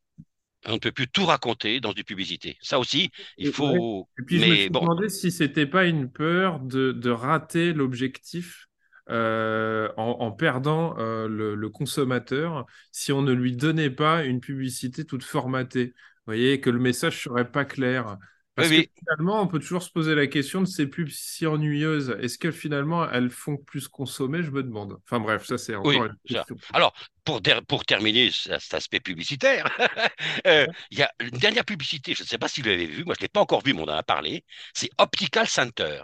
On 0.67 0.75
ne 0.75 0.79
peut 0.79 0.93
plus 0.93 1.09
tout 1.09 1.25
raconter 1.25 1.81
dans 1.81 1.95
du 1.95 2.05
publicité. 2.05 2.59
Ça 2.61 2.79
aussi, 2.79 3.11
il 3.39 3.51
faut. 3.51 4.07
Et 4.19 4.23
puis, 4.25 4.39
je 4.39 4.47
me 4.47 4.55
suis 4.55 4.71
demandé 4.71 5.09
si 5.09 5.31
c'était 5.31 5.67
pas 5.67 5.87
une 5.87 6.11
peur 6.11 6.61
de, 6.61 6.93
de 6.93 7.11
rater 7.11 7.73
l'objectif 7.73 8.67
euh, 9.11 9.89
en, 9.97 10.31
perdant 10.31 10.97
euh, 10.99 11.27
le, 11.29 11.69
consommateur 11.69 12.67
si 12.93 13.13
on 13.13 13.23
ne 13.23 13.33
lui 13.33 13.57
donnait 13.57 13.91
pas 13.91 14.25
une 14.25 14.41
publicité 14.41 15.05
toute 15.05 15.25
formatée. 15.25 15.87
Vous 15.87 16.33
voyez, 16.33 16.61
que 16.61 16.71
le 16.71 16.79
message 16.79 17.25
serait 17.25 17.51
pas 17.51 17.65
clair. 17.65 18.19
Parce 18.55 18.69
que 18.69 18.85
finalement, 18.99 19.43
on 19.43 19.47
peut 19.47 19.59
toujours 19.59 19.83
se 19.83 19.91
poser 19.91 20.15
la 20.15 20.27
question 20.27 20.61
de 20.61 20.67
ces 20.67 20.87
pubs 20.87 21.09
si 21.09 21.47
ennuyeuses. 21.47 22.17
Est-ce 22.21 22.39
que 22.39 22.51
finalement, 22.51 23.11
elles 23.11 23.31
font 23.31 23.57
plus 23.57 23.89
consommer 23.89 24.43
Je 24.43 24.51
me 24.51 24.63
demande. 24.63 24.99
Enfin 25.05 25.19
bref, 25.19 25.45
ça 25.45 25.59
c'est 25.59 25.75
encore 25.75 26.05
une 26.05 26.17
question. 26.27 26.57
Alors, 26.73 26.93
pour, 27.25 27.41
pour 27.67 27.85
terminer 27.85 28.31
cet 28.31 28.75
aspect 28.75 29.01
publicitaire, 29.01 29.67
euh, 30.47 30.67
il 30.91 30.99
y 30.99 31.03
a 31.03 31.11
une 31.21 31.39
dernière 31.39 31.65
publicité, 31.65 32.15
je 32.15 32.23
ne 32.23 32.29
sais 32.29 32.39
pas 32.39 32.49
si 32.49 32.61
vous 32.61 32.69
l'avez 32.69 32.87
vu, 32.87 33.05
moi 33.05 33.15
je 33.15 33.21
ne 33.21 33.25
l'ai 33.25 33.29
pas 33.29 33.41
encore 33.41 33.63
vu, 33.63 33.73
mais 33.73 33.81
on 33.81 33.85
en 33.85 33.89
a 33.89 34.03
parlé, 34.03 34.45
c'est 34.75 34.91
Optical 34.99 35.49
Center, 35.49 36.03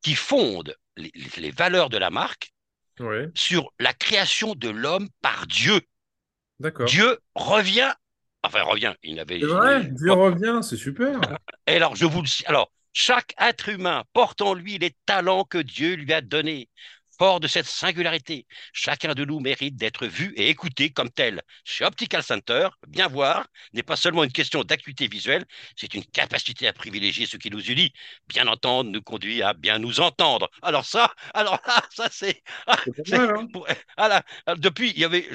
qui 0.00 0.14
fonde 0.14 0.74
les, 0.98 1.50
valeurs 1.50 1.90
de 1.90 1.98
la 1.98 2.10
marque 2.10 2.52
sur 3.34 3.72
la 3.78 3.92
création 3.92 4.54
de 4.54 4.68
l'homme 4.68 5.08
par 5.22 5.46
Dieu. 5.46 5.80
Dieu 6.86 7.18
revient. 7.34 7.92
Enfin, 8.42 8.62
revient. 8.62 8.94
Il 9.02 9.20
avait. 9.20 9.40
C'est 9.40 9.46
vrai, 9.46 9.84
Dieu 9.84 10.12
revient, 10.12 10.60
c'est 10.62 10.76
super. 10.76 11.20
Et 11.66 11.76
alors, 11.76 11.96
je 11.96 12.06
vous 12.06 12.22
le. 12.22 12.28
Alors, 12.46 12.72
chaque 12.92 13.34
être 13.38 13.68
humain 13.68 14.04
porte 14.12 14.42
en 14.42 14.54
lui 14.54 14.78
les 14.78 14.94
talents 15.06 15.44
que 15.44 15.58
Dieu 15.58 15.94
lui 15.94 16.12
a 16.12 16.20
donnés. 16.20 16.68
Fort 17.18 17.40
de 17.40 17.48
cette 17.48 17.66
singularité, 17.66 18.46
chacun 18.72 19.12
de 19.12 19.24
nous 19.24 19.40
mérite 19.40 19.74
d'être 19.74 20.06
vu 20.06 20.32
et 20.36 20.50
écouté 20.50 20.90
comme 20.90 21.10
tel. 21.10 21.42
Chez 21.64 21.84
Optical 21.84 22.22
Center, 22.22 22.68
bien 22.86 23.08
voir 23.08 23.44
n'est 23.72 23.82
pas 23.82 23.96
seulement 23.96 24.22
une 24.22 24.30
question 24.30 24.62
d'acuité 24.62 25.08
visuelle, 25.08 25.44
c'est 25.74 25.94
une 25.94 26.04
capacité 26.04 26.68
à 26.68 26.72
privilégier 26.72 27.26
ce 27.26 27.36
qui 27.36 27.50
nous 27.50 27.60
unit. 27.60 27.92
Bien 28.28 28.46
entendre 28.46 28.90
nous 28.90 29.02
conduit 29.02 29.42
à 29.42 29.52
bien 29.52 29.80
nous 29.80 29.98
entendre. 29.98 30.48
Alors 30.62 30.84
ça, 30.84 31.12
alors 31.34 31.60
là, 31.66 31.82
ça 31.90 32.08
c'est. 32.12 32.40
Ah, 32.68 32.78
hein. 33.96 34.20
ah 34.46 34.54
depuis, 34.56 34.90
il 34.90 35.00
y 35.00 35.04
avait, 35.04 35.26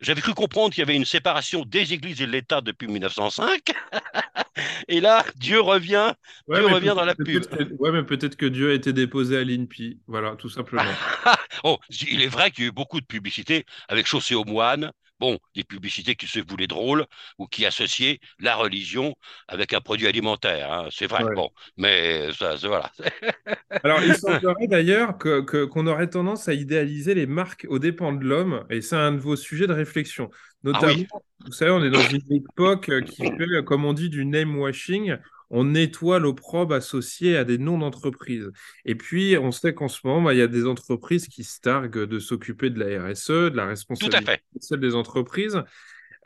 j'avais 0.00 0.20
cru 0.20 0.34
comprendre 0.34 0.74
qu'il 0.74 0.80
y 0.80 0.84
avait 0.84 0.96
une 0.96 1.04
séparation 1.04 1.64
des 1.64 1.92
églises 1.92 2.20
et 2.20 2.26
de 2.26 2.32
l'État 2.32 2.60
depuis 2.60 2.88
1905. 2.88 3.60
et 4.88 5.00
là, 5.00 5.24
Dieu 5.36 5.60
revient, 5.60 6.12
Dieu 6.48 6.66
revient 6.66 6.94
dans 6.96 7.04
la 7.04 7.14
pub. 7.14 7.44
Ouais, 7.78 7.92
mais 7.92 8.02
peut-être 8.02 8.36
que 8.36 8.46
Dieu 8.46 8.72
a 8.72 8.74
été 8.74 8.92
déposé 8.92 9.38
à 9.38 9.44
l'INPI. 9.44 10.00
Voilà, 10.08 10.34
tout 10.34 10.48
simplement. 10.48 10.82
oh, 11.64 11.78
il 12.10 12.22
est 12.22 12.28
vrai 12.28 12.50
qu'il 12.50 12.64
y 12.64 12.66
a 12.66 12.70
eu 12.70 12.72
beaucoup 12.72 13.00
de 13.00 13.06
publicités 13.06 13.64
avec 13.88 14.06
Chaussée 14.06 14.34
aux 14.34 14.44
moines, 14.44 14.92
bon, 15.20 15.38
des 15.54 15.64
publicités 15.64 16.14
qui 16.14 16.26
se 16.26 16.40
voulaient 16.40 16.66
drôles 16.66 17.04
ou 17.38 17.46
qui 17.46 17.66
associaient 17.66 18.20
la 18.38 18.56
religion 18.56 19.14
avec 19.48 19.72
un 19.72 19.80
produit 19.80 20.06
alimentaire. 20.06 20.72
Hein, 20.72 20.88
c'est 20.90 21.06
vrai, 21.06 21.24
bon, 21.34 21.50
mais 21.76 22.32
ça, 22.32 22.54
voilà. 22.56 22.90
Alors, 23.84 24.02
il 24.02 24.14
semblerait 24.14 24.66
d'ailleurs 24.66 25.18
qu'on 25.18 25.44
que, 25.44 25.64
qu'on 25.64 25.86
aurait 25.86 26.10
tendance 26.10 26.48
à 26.48 26.54
idéaliser 26.54 27.14
les 27.14 27.26
marques 27.26 27.66
aux 27.68 27.78
dépens 27.78 28.12
de 28.12 28.24
l'homme, 28.24 28.64
et 28.70 28.80
c'est 28.80 28.96
un 28.96 29.12
de 29.12 29.18
vos 29.18 29.36
sujets 29.36 29.66
de 29.66 29.72
réflexion. 29.72 30.30
Ah 30.32 30.36
Notamment, 30.64 31.22
vous 31.44 31.52
savez, 31.52 31.70
on 31.70 31.84
est 31.84 31.90
dans 31.90 32.08
une 32.08 32.32
époque 32.32 32.90
qui 33.04 33.22
fait, 33.22 33.64
comme 33.64 33.84
on 33.84 33.92
dit, 33.92 34.08
du 34.08 34.24
name 34.24 34.58
washing 34.58 35.16
on 35.50 35.64
nettoie 35.64 36.18
l'opprobre 36.18 36.74
associé 36.74 37.36
à 37.36 37.44
des 37.44 37.58
noms 37.58 37.78
d'entreprises. 37.78 38.50
Et 38.84 38.94
puis, 38.94 39.36
on 39.38 39.50
sait 39.50 39.74
qu'en 39.74 39.88
ce 39.88 40.00
moment, 40.04 40.22
bah, 40.22 40.34
il 40.34 40.38
y 40.38 40.42
a 40.42 40.48
des 40.48 40.66
entreprises 40.66 41.28
qui 41.28 41.44
se 41.44 41.60
targuent 41.60 42.04
de 42.04 42.18
s'occuper 42.18 42.70
de 42.70 42.78
la 42.78 43.08
RSE, 43.08 43.28
de 43.28 43.56
la 43.56 43.66
responsabilité 43.66 44.40
des 44.76 44.94
entreprises. 44.94 45.62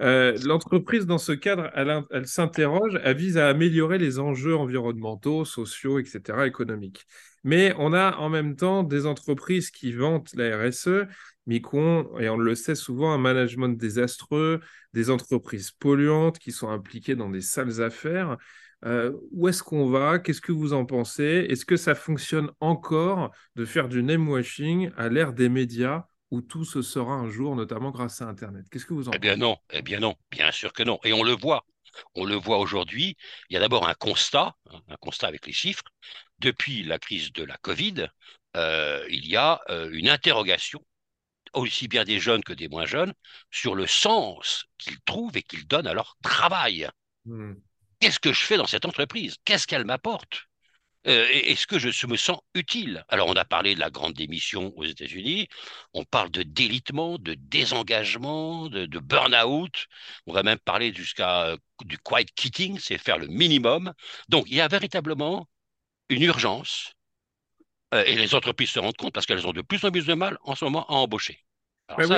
Euh, 0.01 0.37
l'entreprise, 0.45 1.07
dans 1.07 1.19
ce 1.19 1.33
cadre, 1.33 1.71
elle, 1.75 2.27
s'interroge, 2.27 2.99
elle 3.05 3.17
vise 3.17 3.39
à 3.39 3.49
améliorer 3.49 3.99
les 3.99 4.19
enjeux 4.19 4.57
environnementaux, 4.57 5.45
sociaux, 5.45 5.99
etc., 5.99 6.47
économiques. 6.47 7.07
Mais 7.45 7.75
on 7.79 7.93
a 7.93 8.17
en 8.17 8.29
même 8.29 8.57
temps 8.57 8.83
des 8.83 9.07
entreprises 9.07 9.71
qui 9.71 9.93
vantent 9.93 10.33
la 10.35 10.57
RSE, 10.57 11.07
mais 11.47 11.61
qui 11.61 11.75
ont, 11.75 12.19
et 12.19 12.29
on 12.29 12.37
le 12.37 12.55
sait 12.55 12.75
souvent, 12.75 13.13
un 13.13 13.19
management 13.19 13.77
désastreux, 13.77 14.61
des 14.93 15.11
entreprises 15.11 15.71
polluantes 15.71 16.39
qui 16.39 16.53
sont 16.53 16.69
impliquées 16.69 17.17
dans 17.17 17.31
des 17.31 17.41
sales 17.41 17.83
affaires. 17.83 18.39
Euh, 18.85 19.13
où 19.31 19.49
est-ce 19.49 19.63
qu'on 19.63 19.89
va? 19.89 20.19
Qu'est-ce 20.19 20.41
que 20.41 20.53
vous 20.53 20.73
en 20.73 20.85
pensez? 20.85 21.47
Est-ce 21.49 21.65
que 21.65 21.77
ça 21.77 21.95
fonctionne 21.95 22.51
encore 22.61 23.31
de 23.55 23.65
faire 23.65 23.89
du 23.89 24.03
name 24.03 24.29
washing 24.29 24.91
à 24.97 25.09
l'ère 25.09 25.33
des 25.33 25.49
médias 25.49 26.07
où 26.31 26.41
tout 26.41 26.65
se 26.65 26.83
sera 26.83 27.13
un 27.13 27.29
jour, 27.29 27.55
notamment 27.55 27.91
grâce 27.91 28.21
à 28.23 28.27
Internet? 28.27 28.67
Qu'est-ce 28.71 28.87
que 28.87 28.95
vous 28.95 29.09
en 29.09 29.13
pensez 29.13 29.19
Eh 29.19 29.21
bien 29.21 29.37
non, 29.37 29.57
eh 29.71 29.83
bien 29.83 30.01
non, 30.01 30.17
bien 30.31 30.51
sûr 30.51 30.73
que 30.73 30.83
non. 30.83 30.99
Et 31.05 31.13
on 31.13 31.23
le 31.23 31.33
voit. 31.33 31.65
On 32.15 32.25
le 32.25 32.35
voit 32.35 32.59
aujourd'hui. 32.59 33.17
Il 33.51 33.55
y 33.55 33.57
a 33.57 33.61
d'abord 33.61 33.87
un 33.87 33.95
constat, 33.95 34.57
hein, 34.71 34.81
un 34.89 34.97
constat 34.97 35.29
avec 35.29 35.47
les 35.47 35.53
chiffres. 35.53 35.85
Depuis 36.39 36.83
la 36.83 36.99
crise 36.99 37.33
de 37.33 37.45
la 37.45 37.57
Covid, 37.59 38.09
euh, 38.57 39.05
il 39.11 39.27
y 39.27 39.37
a 39.37 39.61
euh, 39.69 39.91
une 39.93 40.09
interrogation 40.09 40.85
aussi 41.53 41.87
bien 41.87 42.05
des 42.05 42.19
jeunes 42.19 42.43
que 42.43 42.55
des 42.55 42.69
moins 42.69 42.87
jeunes, 42.87 43.13
sur 43.51 43.75
le 43.75 43.87
sens 43.87 44.65
qu'ils 44.79 45.01
trouvent 45.03 45.37
et 45.37 45.43
qu'ils 45.43 45.67
donnent 45.69 45.87
à 45.87 45.93
leur 45.93 46.17
travail. 46.23 46.89
Hmm 47.27 47.53
qu'est-ce 48.03 48.19
que 48.19 48.33
je 48.33 48.45
fais 48.45 48.57
dans 48.57 48.67
cette 48.67 48.85
entreprise? 48.85 49.37
Qu'est-ce 49.45 49.67
qu'elle 49.69 49.85
m'apporte? 49.85 50.49
Euh, 51.07 51.27
Est-ce 51.31 51.67
que 51.69 51.79
je 51.79 52.07
me 52.07 52.17
sens 52.17 52.39
utile. 52.55 53.05
Alors, 53.09 53.29
on 53.29 53.35
a 53.35 53.45
parlé 53.45 53.75
de 53.77 53.81
la 53.81 53.91
grande 53.91 54.15
démission 54.15 54.73
aux 54.77 54.85
États-Unis, 54.85 55.49
on 55.95 56.05
parle 56.05 56.31
de 56.31 56.43
délitement, 56.43 57.19
de 57.19 57.35
désengagement, 57.35 58.69
de, 58.69 58.99
burn-out, 58.99 59.87
on 60.27 60.33
va 60.33 60.43
même 60.43 60.59
parler 60.59 60.93
jusqu'à 60.93 61.45
euh, 61.47 61.57
du 61.85 61.99
quiet 61.99 62.27
quitting, 62.35 62.79
c'est 62.81 62.99
faire 62.99 63.19
le 63.19 63.29
minimum. 63.29 63.93
Donc, 64.29 64.47
il 64.49 64.57
y 64.57 64.61
a 64.61 64.69
véritablement 64.69 65.49
une 66.09 66.23
urgence, 66.23 66.93
euh, 67.95 68.05
et 68.05 68.17
les 68.17 68.35
entreprises 68.35 68.71
se 68.71 68.81
rendent 68.81 68.97
compte 68.97 69.15
parce 69.15 69.27
qu'elles 69.27 69.47
ont 69.47 69.53
de 69.53 69.63
plus 69.63 69.85
en 69.85 69.91
plus 69.93 70.07
de 70.07 70.15
mal 70.15 70.39
en 70.43 70.55
ce 70.57 70.65
moment 70.65 70.87
à 70.89 70.95
embaucher 70.95 71.39
ce, 71.99 72.13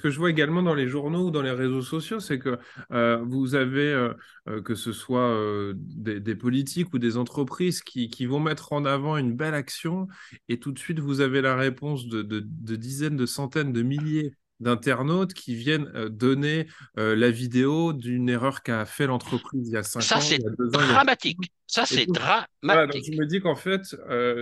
que 0.00 0.10
je 0.10 0.18
vois 0.18 0.30
également 0.30 0.62
dans 0.62 0.74
les 0.74 0.88
journaux 0.88 1.26
ou 1.26 1.30
dans 1.30 1.42
les 1.42 1.50
réseaux 1.50 1.82
sociaux, 1.82 2.20
c'est 2.20 2.38
que 2.38 2.58
euh, 2.92 3.22
vous 3.26 3.54
avez, 3.54 3.92
euh, 3.92 4.14
euh, 4.48 4.62
que 4.62 4.74
ce 4.74 4.92
soit 4.92 5.36
des, 5.74 6.34
politiques 6.34 6.92
ou 6.94 6.98
des 6.98 7.16
entreprises 7.16 7.82
qui, 7.82 8.08
qui, 8.08 8.26
vont 8.26 8.40
mettre 8.40 8.72
en 8.72 8.84
avant 8.84 9.16
une 9.16 9.34
belle 9.34 9.54
action 9.54 10.08
et 10.48 10.58
tout 10.58 10.72
de 10.72 10.78
suite 10.78 11.00
vous 11.00 11.20
avez 11.20 11.40
la 11.40 11.56
réponse 11.56 12.06
de, 12.06 12.22
de, 12.22 12.76
dizaines, 12.76 13.16
de 13.16 13.26
centaines, 13.26 13.72
de 13.72 13.82
milliers 13.82 14.32
d'internautes 14.60 15.32
qui 15.32 15.54
viennent 15.54 15.90
donner 16.08 16.66
la 16.96 17.30
vidéo 17.30 17.92
d'une 17.92 18.28
erreur 18.28 18.62
qu'a 18.62 18.84
fait 18.84 19.06
l'entreprise 19.06 19.68
il 19.68 19.72
y 19.72 19.76
a 19.76 19.82
cinq 19.82 20.00
ans. 20.00 20.02
Ça, 20.02 20.20
c'est 20.20 20.38
dramatique. 20.38 21.38
Ça, 21.66 21.86
c'est 21.86 22.06
dramatique. 22.06 23.12
je 23.12 23.18
me 23.18 23.26
dis 23.26 23.40
qu'en 23.40 23.56
fait, 23.56 23.82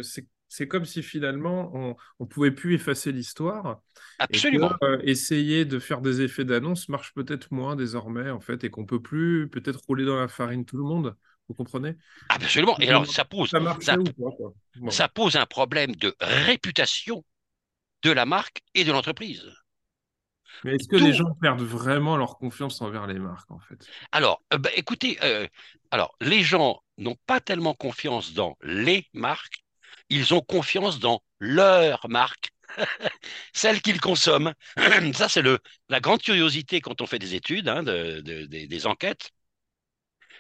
c'est 0.03 0.27
c'est 0.49 0.69
comme 0.69 0.85
si 0.85 1.03
finalement 1.03 1.71
on 1.75 1.97
ne 2.21 2.27
pouvait 2.27 2.51
plus 2.51 2.75
effacer 2.75 3.13
l'histoire. 3.13 3.81
Absolument. 4.19 4.71
Et 4.83 4.85
euh, 4.85 4.99
essayer 5.05 5.65
de 5.65 5.79
faire 5.79 6.01
des 6.01 6.23
effets 6.23 6.45
d'annonce 6.45 6.89
marche 6.89 7.13
peut-être 7.15 7.53
moins 7.53 7.77
désormais 7.77 8.31
en 8.31 8.41
fait 8.41 8.65
et 8.65 8.71
qu'on 8.71 8.87
peut 8.87 9.03
plus 9.03 9.49
peut-être 9.49 9.81
rouler 9.87 10.05
dans 10.05 10.19
la 10.19 10.29
farine 10.29 10.65
tout 10.65 10.77
le 10.77 10.85
monde. 10.85 11.17
Vous 11.49 11.55
comprenez? 11.55 11.97
Absolument. 12.29 12.79
Et 12.79 12.89
alors 12.89 13.07
ça 13.07 13.25
pose 13.25 13.51
ça 14.91 15.09
pose 15.09 15.37
un 15.37 15.47
problème 15.47 15.95
de 15.97 16.15
réputation 16.21 17.25
de 18.03 18.11
la 18.11 18.27
marque 18.27 18.61
et 18.75 18.85
de 18.85 18.93
l'entreprise. 18.93 19.45
Mais 20.65 20.75
est-ce 20.75 20.89
que 20.89 20.97
les 20.97 21.13
gens 21.13 21.35
perdent 21.41 21.63
vraiment 21.63 22.17
leur 22.17 22.39
confiance 22.39 22.81
envers 22.81 23.07
les 23.07 23.19
marques, 23.19 23.51
en 23.51 23.61
fait? 23.61 23.87
Alors, 24.13 24.43
euh, 24.53 24.59
bah, 24.59 24.71
écoutez, 24.75 25.19
euh, 25.23 25.47
alors, 25.91 26.17
les 26.21 26.43
gens 26.43 26.83
n'ont 26.97 27.17
pas 27.27 27.41
tellement 27.41 27.75
confiance 27.75 28.35
dans 28.35 28.57
les 28.63 29.07
marques, 29.13 29.65
ils 30.11 30.35
ont 30.35 30.41
confiance 30.41 30.99
dans 30.99 31.23
leur 31.41 32.09
marque, 32.09 32.51
celle 33.53 33.81
qu'ils 33.83 34.01
consomment. 34.01 34.55
Ça, 35.15 35.29
c'est 35.29 35.43
la 35.89 36.01
grande 36.01 36.23
curiosité 36.23 36.81
quand 36.81 37.01
on 37.01 37.07
fait 37.07 37.19
des 37.19 37.35
études, 37.35 37.69
hein, 37.69 37.83
des 37.83 38.87
enquêtes. 38.87 39.31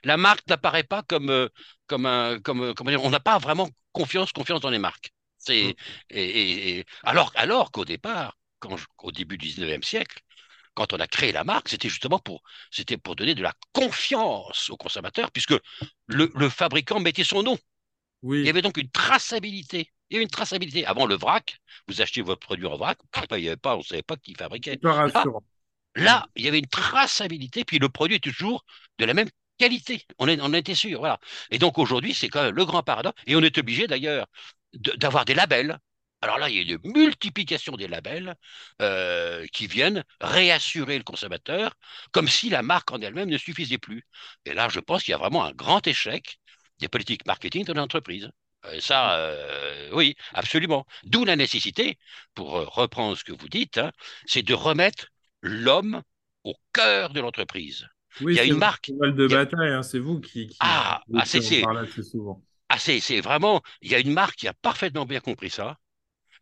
La 0.04 0.16
marque 0.16 0.46
n'apparaît 0.48 0.84
pas 0.84 1.02
comme, 1.02 1.30
euh, 1.30 1.48
comme 1.86 2.06
un, 2.06 2.38
comme, 2.40 2.72
on 2.78 3.10
n'a 3.10 3.20
pas 3.20 3.38
vraiment 3.38 3.68
confiance, 3.92 4.32
confiance 4.32 4.60
dans 4.60 4.70
les 4.70 4.78
marques. 4.78 5.12
C'est, 5.38 5.68
mmh. 5.68 5.74
et, 6.10 6.84
alors, 7.02 7.32
alors 7.34 7.72
qu'au 7.72 7.84
départ, 7.84 8.36
quand, 8.60 8.76
au 8.98 9.12
début 9.12 9.38
du 9.38 9.48
19e 9.48 9.82
siècle, 9.82 10.20
quand 10.74 10.92
on 10.92 11.00
a 11.00 11.08
créé 11.08 11.32
la 11.32 11.42
marque, 11.42 11.68
c'était 11.68 11.88
justement 11.88 12.20
pour, 12.20 12.42
c'était 12.70 12.96
pour 12.96 13.16
donner 13.16 13.34
de 13.34 13.42
la 13.42 13.52
confiance 13.72 14.70
aux 14.70 14.76
consommateurs, 14.76 15.32
puisque 15.32 15.54
le, 16.06 16.48
fabricant 16.48 17.00
mettait 17.00 17.24
son 17.24 17.42
nom. 17.42 17.58
Oui. 18.22 18.40
Il 18.40 18.46
y 18.46 18.50
avait 18.50 18.62
donc 18.62 18.76
une 18.76 18.90
traçabilité. 18.90 19.92
Il 20.10 20.14
y 20.14 20.16
avait 20.16 20.24
une 20.24 20.30
traçabilité. 20.30 20.86
Avant 20.86 21.06
le 21.06 21.16
vrac, 21.16 21.58
vous 21.86 22.00
achetiez 22.00 22.22
votre 22.22 22.40
produit 22.40 22.66
en 22.66 22.76
vrac, 22.76 22.98
il 23.32 23.38
y 23.40 23.48
avait 23.48 23.56
pas, 23.56 23.74
on 23.74 23.78
ne 23.78 23.82
savait 23.82 24.02
pas 24.02 24.16
qui 24.16 24.34
fabriquait. 24.34 24.78
Là, 24.82 25.24
là, 25.96 26.26
il 26.36 26.44
y 26.44 26.48
avait 26.48 26.58
une 26.58 26.66
traçabilité, 26.66 27.64
puis 27.64 27.78
le 27.78 27.88
produit 27.88 28.16
est 28.16 28.20
toujours 28.20 28.64
de 28.98 29.04
la 29.04 29.14
même 29.14 29.28
qualité. 29.58 30.06
On, 30.18 30.28
est, 30.28 30.40
on 30.40 30.52
était 30.54 30.74
sûr. 30.74 31.00
Voilà. 31.00 31.18
Et 31.50 31.58
donc 31.58 31.78
aujourd'hui, 31.78 32.14
c'est 32.14 32.28
quand 32.28 32.42
même 32.42 32.54
le 32.54 32.64
grand 32.64 32.82
paradoxe. 32.82 33.20
Et 33.26 33.36
on 33.36 33.42
est 33.42 33.58
obligé 33.58 33.86
d'ailleurs 33.86 34.26
d'avoir 34.72 35.24
des 35.24 35.34
labels. 35.34 35.78
Alors 36.20 36.38
là, 36.38 36.48
il 36.48 36.56
y 36.68 36.72
a 36.72 36.76
une 36.82 36.92
multiplication 36.92 37.76
des 37.76 37.86
labels 37.86 38.34
euh, 38.82 39.46
qui 39.52 39.66
viennent 39.68 40.04
réassurer 40.20 40.98
le 40.98 41.04
consommateur, 41.04 41.74
comme 42.10 42.28
si 42.28 42.50
la 42.50 42.62
marque 42.62 42.90
en 42.90 43.00
elle-même 43.00 43.28
ne 43.28 43.38
suffisait 43.38 43.78
plus. 43.78 44.04
Et 44.44 44.54
là, 44.54 44.68
je 44.68 44.80
pense 44.80 45.04
qu'il 45.04 45.12
y 45.12 45.14
a 45.14 45.18
vraiment 45.18 45.44
un 45.44 45.52
grand 45.52 45.86
échec 45.86 46.38
des 46.78 46.88
politiques 46.88 47.26
marketing 47.26 47.64
de 47.64 47.72
l'entreprise. 47.72 48.30
Et 48.72 48.80
ça, 48.80 49.16
euh, 49.16 49.90
oui, 49.92 50.16
absolument. 50.34 50.86
D'où 51.04 51.24
la 51.24 51.36
nécessité, 51.36 51.98
pour 52.34 52.50
reprendre 52.50 53.16
ce 53.16 53.24
que 53.24 53.32
vous 53.32 53.48
dites, 53.48 53.78
hein, 53.78 53.92
c'est 54.26 54.42
de 54.42 54.54
remettre 54.54 55.06
l'homme 55.42 56.02
au 56.44 56.54
cœur 56.72 57.10
de 57.10 57.20
l'entreprise. 57.20 57.86
Oui, 58.20 58.34
il 58.34 58.36
y 58.36 58.40
a 58.40 58.44
une 58.44 58.56
marque. 58.56 58.90
de 58.90 59.26
bataille, 59.28 59.72
hein, 59.72 59.82
c'est 59.82 59.98
vous 59.98 60.20
qui, 60.20 60.56
ah, 60.60 61.00
ah 61.14 61.24
c'est 61.24 61.40
souvent. 61.40 62.42
Ah, 62.68 62.78
c'est 62.78 63.20
vraiment. 63.20 63.62
Il 63.80 63.90
y 63.90 63.94
a 63.94 63.98
une 63.98 64.12
marque 64.12 64.36
qui 64.36 64.48
a 64.48 64.54
parfaitement 64.54 65.06
bien 65.06 65.20
compris 65.20 65.50
ça. 65.50 65.78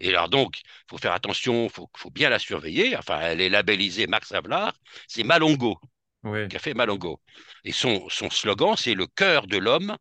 Et 0.01 0.11
alors 0.11 0.29
donc, 0.29 0.61
il 0.61 0.91
faut 0.91 0.99
faire 0.99 1.13
attention, 1.13 1.65
il 1.65 1.71
faut, 1.71 1.89
faut, 1.97 2.11
bien 2.11 2.29
la 2.29 2.39
surveiller. 2.39 2.97
Enfin, 2.97 3.21
elle 3.21 3.41
est 3.41 3.49
labellisée 3.49 4.07
Max 4.07 4.33
Havelaar. 4.33 4.75
C'est 5.09 5.25
Malongo, 5.25 5.81
oui. 6.25 6.49
qui 6.49 6.57
a 6.57 6.59
fait 6.59 6.75
Malongo. 6.75 7.21
Et 7.65 7.73
son, 7.73 8.09
son 8.09 8.29
slogan, 8.31 8.75
c'est 8.77 8.95
le 8.95 9.07
cœur 9.07 9.47
de 9.47 9.57
l'homme, 9.57 9.97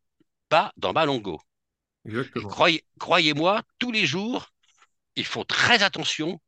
pas 0.50 0.72
dans 0.78 0.94
Malongo. 0.94 1.40
Croyez, 2.50 2.86
croyez-moi, 3.00 3.64
tous 3.80 3.92
les 3.92 4.06
jours, 4.06 4.52
il 5.16 5.26
faut 5.26 5.44
très 5.44 5.82
attention 5.84 6.40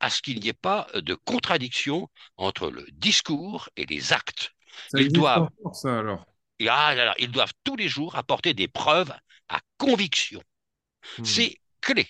à 0.00 0.10
ce 0.10 0.20
qu'il 0.22 0.40
n'y 0.40 0.48
ait 0.48 0.52
pas 0.52 0.88
de 0.94 1.14
contradiction 1.14 2.08
entre 2.36 2.70
le 2.70 2.86
discours 2.92 3.68
et 3.76 3.86
les 3.86 4.12
actes 4.12 4.54
ils 4.94 5.12
doivent, 5.12 5.48
ça, 5.72 5.98
alors. 5.98 6.26
Ah 6.68 7.14
ils 7.18 7.30
doivent 7.30 7.52
tous 7.64 7.76
les 7.76 7.88
jours 7.88 8.16
apporter 8.16 8.54
des 8.54 8.68
preuves 8.68 9.12
à 9.48 9.60
conviction. 9.76 10.42
Hmm. 11.18 11.24
C'est 11.24 11.60
clé. 11.80 12.08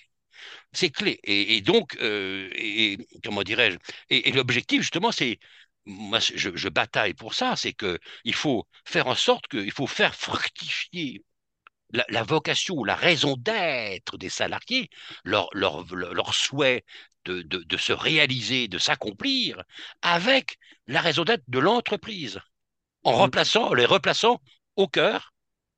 C'est 0.71 0.89
clé. 0.89 1.19
Et, 1.23 1.61
donc, 1.61 1.97
euh, 2.01 2.49
et, 2.53 2.97
comment 3.23 3.43
dirais-je? 3.43 3.77
Et, 4.09 4.31
l'objectif, 4.31 4.81
justement, 4.81 5.11
c'est 5.11 5.39
moi, 5.85 6.19
je, 6.19 6.69
bataille 6.69 7.13
pour 7.13 7.33
ça, 7.33 7.55
c'est 7.55 7.73
que 7.73 7.99
il 8.23 8.33
faut 8.33 8.67
faire 8.85 9.07
en 9.07 9.15
sorte 9.15 9.47
qu'il 9.47 9.71
faut 9.71 9.87
faire 9.87 10.15
fructifier 10.15 11.23
la, 11.91 12.23
vocation 12.23 12.75
ou 12.75 12.83
la 12.85 12.95
raison 12.95 13.35
d'être 13.37 14.17
des 14.17 14.29
salariés, 14.29 14.89
leur, 15.23 15.49
leur, 15.53 15.85
leur 15.95 16.33
souhait 16.33 16.83
de, 17.25 17.41
de, 17.41 17.59
de, 17.59 17.77
se 17.77 17.93
réaliser, 17.93 18.67
de 18.67 18.77
s'accomplir, 18.77 19.63
avec 20.01 20.57
la 20.87 21.01
raison 21.01 21.23
d'être 21.23 21.43
de 21.47 21.59
l'entreprise 21.59 22.39
en 23.03 23.13
remplaçant, 23.13 23.73
les 23.73 23.85
replaçant 23.85 24.41
au 24.75 24.87
cœur 24.87 25.33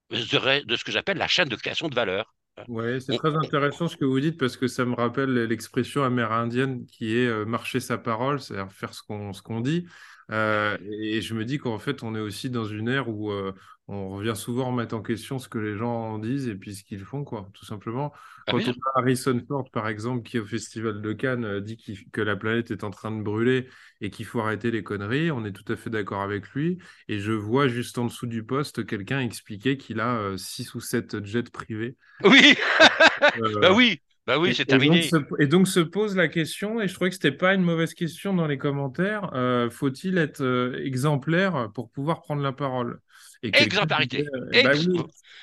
de 0.09 0.75
ce 0.75 0.83
que 0.83 0.91
j'appelle 0.91 1.17
la 1.17 1.27
chaîne 1.27 1.49
de 1.49 1.55
création 1.55 1.89
de 1.89 1.95
valeur. 1.95 2.33
Oui, 2.67 2.99
c'est 3.01 3.15
très 3.17 3.35
intéressant 3.35 3.87
ce 3.87 3.97
que 3.97 4.05
vous 4.05 4.19
dites 4.19 4.39
parce 4.39 4.57
que 4.57 4.67
ça 4.67 4.83
me 4.83 4.95
rappelle 4.95 5.31
l'expression 5.31 6.03
amérindienne 6.03 6.87
qui 6.87 7.15
est 7.15 7.27
euh, 7.27 7.45
marcher 7.45 7.79
sa 7.79 7.99
parole, 7.99 8.39
c'est-à-dire 8.39 8.71
faire 8.71 8.93
ce 8.95 9.03
qu'on 9.03 9.31
ce 9.31 9.43
qu'on 9.43 9.59
dit. 9.59 9.85
Euh, 10.31 10.77
et 10.81 11.21
je 11.21 11.33
me 11.33 11.45
dis 11.45 11.57
qu'en 11.57 11.79
fait, 11.79 12.03
on 12.03 12.15
est 12.15 12.19
aussi 12.19 12.49
dans 12.49 12.65
une 12.65 12.89
ère 12.89 13.09
où 13.09 13.31
euh, 13.31 13.53
on 13.87 14.09
revient 14.09 14.33
souvent 14.35 14.67
remettre 14.67 14.95
en 14.95 15.01
question 15.01 15.39
ce 15.39 15.47
que 15.47 15.57
les 15.57 15.77
gens 15.77 16.17
disent 16.19 16.49
et 16.49 16.55
puis 16.55 16.75
ce 16.75 16.83
qu'ils 16.83 17.05
font, 17.05 17.23
quoi, 17.23 17.49
tout 17.53 17.65
simplement. 17.65 18.11
Ah 18.45 18.51
Quand 18.51 18.59
on 18.59 18.71
a 18.71 18.99
Harrison 18.99 19.41
Ford, 19.47 19.69
par 19.71 19.87
exemple, 19.87 20.23
qui 20.23 20.39
au 20.39 20.45
Festival 20.45 21.01
de 21.01 21.13
Cannes 21.13 21.45
euh, 21.45 21.61
dit 21.61 21.77
que 22.11 22.21
la 22.21 22.35
planète 22.35 22.71
est 22.71 22.83
en 22.83 22.91
train 22.91 23.11
de 23.11 23.21
brûler 23.21 23.69
et 24.01 24.09
qu'il 24.09 24.25
faut 24.25 24.41
arrêter 24.41 24.71
les 24.71 24.83
conneries, 24.83 25.31
on 25.31 25.45
est 25.45 25.53
tout 25.53 25.71
à 25.71 25.77
fait 25.77 25.89
d'accord 25.89 26.21
avec 26.21 26.49
lui. 26.49 26.77
Et 27.07 27.19
je 27.19 27.31
vois 27.31 27.69
juste 27.69 27.97
en 27.97 28.05
dessous 28.05 28.27
du 28.27 28.43
poste 28.43 28.85
quelqu'un 28.85 29.21
expliquer 29.21 29.77
qu'il 29.77 30.01
a 30.01 30.37
6 30.37 30.67
euh, 30.67 30.77
ou 30.77 30.81
7 30.81 31.23
jets 31.23 31.43
privés. 31.43 31.95
Oui, 32.23 32.55
bah 33.61 33.73
oui, 33.73 34.01
bah 34.27 34.37
oui, 34.37 34.53
c'est 34.53 34.65
terminé. 34.65 35.09
Et 35.39 35.47
donc, 35.47 35.67
se, 35.67 35.79
pose 35.79 36.15
la 36.15 36.27
question, 36.27 36.79
et 36.79 36.87
je 36.87 36.93
trouvais 36.93 37.09
que 37.09 37.15
ce 37.15 37.25
n'était 37.25 37.35
pas 37.35 37.53
une 37.53 37.63
mauvaise 37.63 37.93
question 37.93 38.33
dans 38.33 38.45
les 38.45 38.57
commentaires, 38.57 39.31
faut-il 39.71 40.17
être 40.17 40.75
exemplaire 40.83 41.69
pour 41.73 41.89
pouvoir 41.89 42.21
prendre 42.21 42.43
la 42.43 42.51
parole? 42.51 42.99
Exemplarité. 43.41 44.25
Bah 44.51 44.73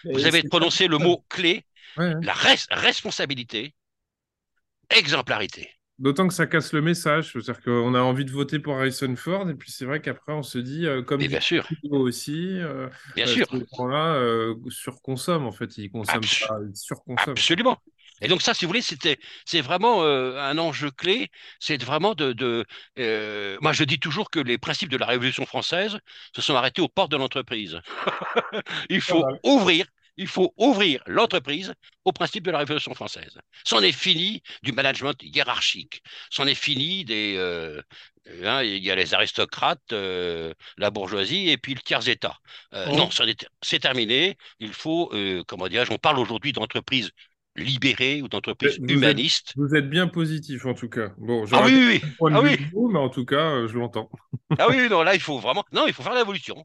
vous 0.04 0.26
avez 0.26 0.42
prononcé 0.42 0.86
le 0.86 0.98
mot 0.98 1.24
clé, 1.28 1.64
la 1.96 2.34
responsabilité, 2.70 3.74
exemplarité. 4.90 5.70
D'autant 6.00 6.26
que 6.26 6.34
ça 6.34 6.48
casse 6.48 6.72
le 6.72 6.82
message, 6.82 7.32
c'est-à-dire 7.32 7.62
qu'on 7.62 7.94
a 7.94 8.00
envie 8.00 8.24
de 8.24 8.32
voter 8.32 8.58
pour 8.58 8.74
Harrison 8.74 9.14
Ford, 9.14 9.48
et 9.48 9.54
puis 9.54 9.70
c'est 9.70 9.84
vrai 9.84 10.00
qu'après 10.00 10.32
on 10.32 10.42
se 10.42 10.58
dit, 10.58 10.86
euh, 10.86 11.02
comme 11.02 11.24
bien 11.24 11.40
sûr. 11.40 11.68
aussi, 11.88 12.58
euh, 12.60 12.88
bien 13.14 13.26
sûr. 13.26 13.46
là 13.78 14.14
euh, 14.14 14.56
surconsomme 14.70 15.46
en 15.46 15.52
fait, 15.52 15.78
il 15.78 15.90
consomme 15.92 16.20
pas, 16.20 16.58
il 16.68 16.74
surconsomme. 16.74 17.34
Absolument. 17.34 17.78
Et 18.24 18.28
donc 18.28 18.42
ça, 18.42 18.54
si 18.54 18.64
vous 18.64 18.70
voulez, 18.70 18.82
c'était, 18.82 19.18
c'est 19.44 19.60
vraiment 19.60 20.02
un 20.04 20.58
enjeu 20.58 20.90
clé. 20.90 21.30
C'est 21.60 21.82
vraiment 21.82 22.14
de, 22.14 22.32
de 22.32 22.64
moi 23.60 23.72
je 23.72 23.84
dis 23.84 23.98
toujours 23.98 24.30
que 24.30 24.40
les 24.40 24.58
principes 24.58 24.90
de 24.90 24.96
la 24.96 25.06
Révolution 25.06 25.46
française 25.46 25.98
se 26.34 26.42
sont 26.42 26.54
arrêtés 26.54 26.82
aux 26.82 26.88
portes 26.88 27.10
de 27.10 27.16
l'entreprise. 27.16 27.78
il 28.88 29.00
faut 29.00 29.24
ouvrir 29.44 29.86
il 30.16 30.28
faut 30.28 30.54
ouvrir 30.56 31.02
l'entreprise 31.06 31.74
au 32.04 32.12
principe 32.12 32.44
de 32.44 32.50
la 32.50 32.58
Révolution 32.58 32.94
française. 32.94 33.38
C'en 33.64 33.80
est 33.80 33.92
fini 33.92 34.42
du 34.62 34.72
management 34.72 35.16
hiérarchique. 35.22 36.02
C'en 36.30 36.46
est 36.46 36.54
fini 36.54 37.04
des. 37.04 37.34
Euh, 37.36 37.82
hein, 38.44 38.62
il 38.62 38.84
y 38.84 38.90
a 38.90 38.94
les 38.94 39.14
aristocrates, 39.14 39.92
euh, 39.92 40.52
la 40.76 40.90
bourgeoisie 40.90 41.48
et 41.50 41.58
puis 41.58 41.74
le 41.74 41.80
tiers-État. 41.80 42.38
Euh, 42.74 42.86
oh. 42.90 42.96
Non, 42.96 43.08
c'est 43.62 43.80
terminé. 43.80 44.36
Il 44.60 44.72
faut, 44.72 45.12
comment 45.46 45.68
dirais-je, 45.68 45.92
on 45.92 45.98
parle 45.98 46.18
aujourd'hui 46.18 46.52
d'entreprises 46.52 47.10
libérées 47.56 48.22
ou 48.22 48.28
d'entreprises 48.28 48.78
humanistes. 48.78 49.52
vous 49.56 49.74
êtes 49.74 49.88
bien 49.88 50.08
positif 50.08 50.66
en 50.66 50.74
tout 50.74 50.88
cas. 50.88 51.12
Bon, 51.18 51.44
ah 51.52 51.62
oui, 51.64 52.00
oui, 52.02 52.30
ah 52.32 52.40
oui. 52.40 52.58
mais 52.90 52.98
en 52.98 53.08
tout 53.08 53.24
cas, 53.24 53.66
je 53.66 53.78
l'entends. 53.78 54.10
ah 54.58 54.66
oui, 54.68 54.88
non, 54.88 55.02
là, 55.02 55.14
il 55.14 55.20
faut 55.20 55.38
vraiment. 55.38 55.64
Non, 55.72 55.86
il 55.86 55.92
faut 55.92 56.02
faire 56.02 56.14
l'évolution. 56.14 56.64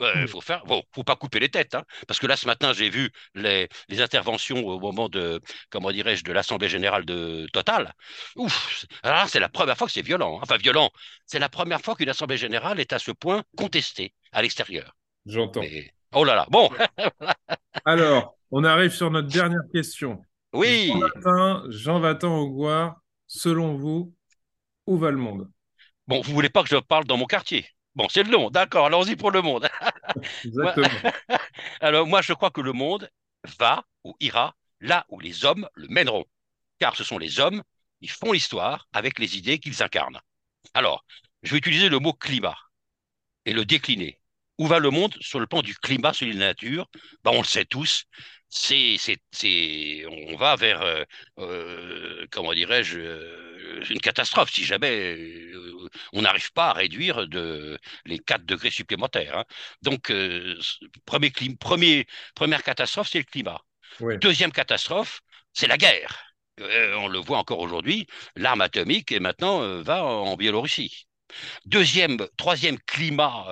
Il 0.00 0.26
faut 0.26 0.40
faire. 0.40 0.64
Bon, 0.66 0.82
faut 0.92 1.04
pas 1.04 1.14
couper 1.14 1.38
les 1.38 1.48
têtes, 1.48 1.74
hein, 1.74 1.84
parce 2.08 2.18
que 2.18 2.26
là, 2.26 2.36
ce 2.36 2.46
matin, 2.46 2.72
j'ai 2.72 2.90
vu 2.90 3.10
les, 3.34 3.68
les, 3.88 4.00
interventions 4.00 4.66
au 4.66 4.80
moment 4.80 5.08
de, 5.08 5.40
comment 5.70 5.92
dirais-je, 5.92 6.24
de 6.24 6.32
l'Assemblée 6.32 6.68
générale 6.68 7.04
de 7.04 7.46
Total. 7.52 7.94
Ouf. 8.36 8.86
Alors 9.04 9.28
c'est 9.28 9.38
la 9.38 9.48
première 9.48 9.76
fois 9.76 9.86
que 9.86 9.92
c'est 9.92 10.02
violent. 10.02 10.36
Hein. 10.36 10.40
Enfin, 10.42 10.56
violent. 10.56 10.90
C'est 11.26 11.38
la 11.38 11.48
première 11.48 11.80
fois 11.80 11.94
qu'une 11.94 12.08
Assemblée 12.08 12.36
générale 12.36 12.80
est 12.80 12.92
à 12.92 12.98
ce 12.98 13.12
point 13.12 13.44
contestée 13.56 14.14
à 14.32 14.42
l'extérieur. 14.42 14.96
J'entends. 15.26 15.62
Oh 16.12 16.24
là 16.24 16.34
là. 16.34 16.46
Bon. 16.50 16.70
Alors, 17.84 18.36
on 18.56 18.62
arrive 18.62 18.92
sur 18.92 19.10
notre 19.10 19.26
dernière 19.26 19.64
question. 19.72 20.22
Oui. 20.52 20.92
Jean 21.70 21.98
Vatan, 21.98 22.52
Jean 22.52 22.94
selon 23.26 23.74
vous, 23.74 24.14
où 24.86 24.96
va 24.96 25.10
le 25.10 25.16
monde? 25.16 25.50
Bon, 26.06 26.20
vous 26.20 26.32
voulez 26.32 26.50
pas 26.50 26.62
que 26.62 26.68
je 26.68 26.76
parle 26.76 27.04
dans 27.04 27.16
mon 27.16 27.26
quartier? 27.26 27.66
Bon, 27.96 28.08
c'est 28.08 28.22
le 28.22 28.30
nom, 28.30 28.50
d'accord, 28.50 28.86
allons-y 28.86 29.16
pour 29.16 29.32
le 29.32 29.42
monde. 29.42 29.68
Exactement. 30.44 30.88
Alors, 31.80 32.06
moi, 32.06 32.22
je 32.22 32.32
crois 32.32 32.50
que 32.50 32.60
le 32.60 32.72
monde 32.72 33.10
va 33.58 33.84
ou 34.04 34.14
ira 34.20 34.54
là 34.80 35.04
où 35.08 35.18
les 35.18 35.44
hommes 35.44 35.68
le 35.74 35.88
mèneront. 35.88 36.24
Car 36.78 36.94
ce 36.94 37.02
sont 37.02 37.18
les 37.18 37.40
hommes 37.40 37.60
qui 38.00 38.06
font 38.06 38.30
l'histoire 38.30 38.86
avec 38.92 39.18
les 39.18 39.36
idées 39.36 39.58
qu'ils 39.58 39.82
incarnent. 39.82 40.20
Alors, 40.74 41.04
je 41.42 41.50
vais 41.50 41.58
utiliser 41.58 41.88
le 41.88 41.98
mot 41.98 42.12
climat 42.12 42.56
et 43.46 43.52
le 43.52 43.64
décliner. 43.64 44.20
Où 44.58 44.68
va 44.68 44.78
le 44.78 44.90
monde? 44.90 45.16
Sur 45.20 45.40
le 45.40 45.46
plan 45.46 45.62
du 45.62 45.74
climat, 45.74 46.12
sur 46.12 46.28
la 46.28 46.34
nature 46.34 46.88
ben, 47.24 47.32
On 47.32 47.38
le 47.38 47.44
sait 47.44 47.64
tous, 47.64 48.04
c'est, 48.54 48.96
c'est, 49.32 50.06
on 50.06 50.36
va 50.36 50.56
vers, 50.56 50.82
euh, 50.82 51.02
euh, 51.38 52.26
comment 52.30 52.54
dirais-je, 52.54 52.98
euh, 53.00 53.84
une 53.90 54.00
catastrophe 54.00 54.52
si 54.52 54.64
jamais 54.64 55.18
on 56.12 56.22
n'arrive 56.22 56.52
pas 56.52 56.68
à 56.68 56.72
réduire 56.72 57.26
de, 57.28 57.78
les 58.06 58.18
4 58.18 58.44
degrés 58.44 58.70
supplémentaires. 58.70 59.38
Hein. 59.38 59.44
Donc, 59.82 60.12
premier, 61.04 61.32
premier, 61.58 62.06
première 62.34 62.62
catastrophe, 62.62 63.08
c'est 63.10 63.18
le 63.18 63.24
climat. 63.24 63.60
Deuxième 64.20 64.52
catastrophe, 64.52 65.20
c'est 65.52 65.66
la 65.66 65.76
guerre. 65.76 66.32
on 66.58 67.08
le 67.08 67.18
voit 67.18 67.38
encore 67.38 67.58
aujourd'hui, 67.58 68.06
l'arme 68.36 68.60
atomique 68.60 69.12
et 69.12 69.20
maintenant 69.20 69.82
va 69.82 70.04
en 70.04 70.36
Biélorussie. 70.36 71.06
Deuxième, 71.66 72.18
troisième 72.36 72.78
climat, 72.80 73.46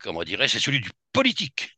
comment 0.00 0.24
dirais 0.24 0.48
c'est 0.48 0.60
celui 0.60 0.80
du 0.80 0.90
politique 1.12 1.74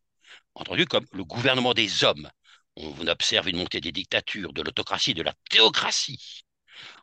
entendu 0.57 0.87
comme 0.87 1.07
le 1.13 1.25
gouvernement 1.25 1.75
des 1.75 2.05
hommes. 2.05 2.29
On 2.77 3.07
observe 3.07 3.49
une 3.49 3.57
montée 3.57 3.81
des 3.81 3.93
dictatures, 3.93 4.53
de 4.53 4.63
l'autocratie, 4.63 5.15
de 5.15 5.23
la 5.23 5.33
théocratie. 5.51 6.45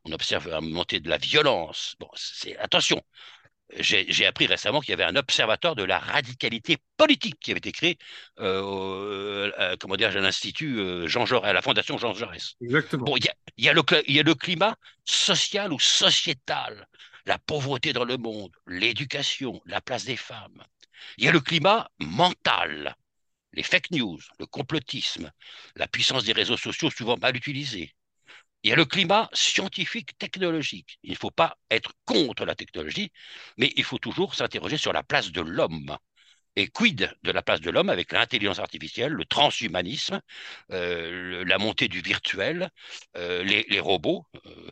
On 0.05 0.11
observe 0.11 0.47
une 0.49 0.71
montée 0.71 0.99
de 0.99 1.09
la 1.09 1.17
violence. 1.17 1.95
Bon, 1.99 2.09
c'est 2.15 2.57
attention. 2.57 3.01
J'ai 3.79 4.25
appris 4.27 4.45
récemment 4.45 4.81
qu'il 4.81 4.91
y 4.91 4.93
avait 4.93 5.03
un 5.03 5.15
observateur 5.15 5.75
de 5.75 5.83
la 5.83 5.97
radicalité 5.97 6.77
politique 6.97 7.39
qui 7.39 7.51
avait 7.51 7.57
été 7.57 7.71
créé, 7.71 7.97
euh, 8.39 9.51
euh, 9.57 9.75
comment 9.79 9.95
dire, 9.95 10.09
à 10.09 10.11
l'institut 10.11 10.77
euh, 10.77 11.07
Jean 11.07 11.25
Jaurès, 11.25 11.49
à 11.49 11.53
la 11.53 11.61
fondation 11.63 11.97
Jean 11.97 12.13
Jaurès. 12.13 12.55
Exactement. 12.61 13.05
Bon, 13.05 13.15
il 13.17 13.65
y 13.65 13.69
a 13.69 13.73
le 13.73 14.35
climat 14.35 14.75
social 15.05 15.73
ou 15.73 15.79
sociétal, 15.79 16.87
la 17.25 17.39
pauvreté 17.39 17.93
dans 17.93 18.03
le 18.03 18.17
monde, 18.17 18.51
l'éducation, 18.67 19.59
la 19.65 19.81
place 19.81 20.05
des 20.05 20.17
femmes. 20.17 20.63
Il 21.17 21.25
y 21.25 21.27
a 21.27 21.31
le 21.31 21.39
climat 21.39 21.89
mental, 21.99 22.95
les 23.53 23.63
fake 23.63 23.91
news, 23.91 24.19
le 24.39 24.45
complotisme, 24.45 25.31
la 25.75 25.87
puissance 25.87 26.23
des 26.25 26.33
réseaux 26.33 26.57
sociaux 26.57 26.91
souvent 26.91 27.17
mal 27.17 27.35
utilisés. 27.37 27.93
Il 28.63 28.69
y 28.69 28.73
a 28.73 28.77
le 28.77 28.85
climat 28.85 29.29
scientifique 29.33 30.17
technologique. 30.17 30.97
Il 31.03 31.11
ne 31.11 31.17
faut 31.17 31.31
pas 31.31 31.57
être 31.69 31.91
contre 32.05 32.45
la 32.45 32.55
technologie, 32.55 33.11
mais 33.57 33.73
il 33.75 33.83
faut 33.83 33.97
toujours 33.99 34.35
s'interroger 34.35 34.77
sur 34.77 34.93
la 34.93 35.03
place 35.03 35.31
de 35.31 35.41
l'homme. 35.41 35.97
Et 36.55 36.67
quid 36.67 37.11
de 37.23 37.31
la 37.31 37.41
place 37.41 37.61
de 37.61 37.71
l'homme 37.71 37.89
avec 37.89 38.11
l'intelligence 38.11 38.59
artificielle, 38.59 39.11
le 39.11 39.25
transhumanisme, 39.25 40.21
euh, 40.71 41.43
la 41.45 41.57
montée 41.57 41.87
du 41.87 42.01
virtuel, 42.01 42.69
euh, 43.17 43.43
les, 43.43 43.79
robots? 43.79 44.25
Euh, 44.45 44.69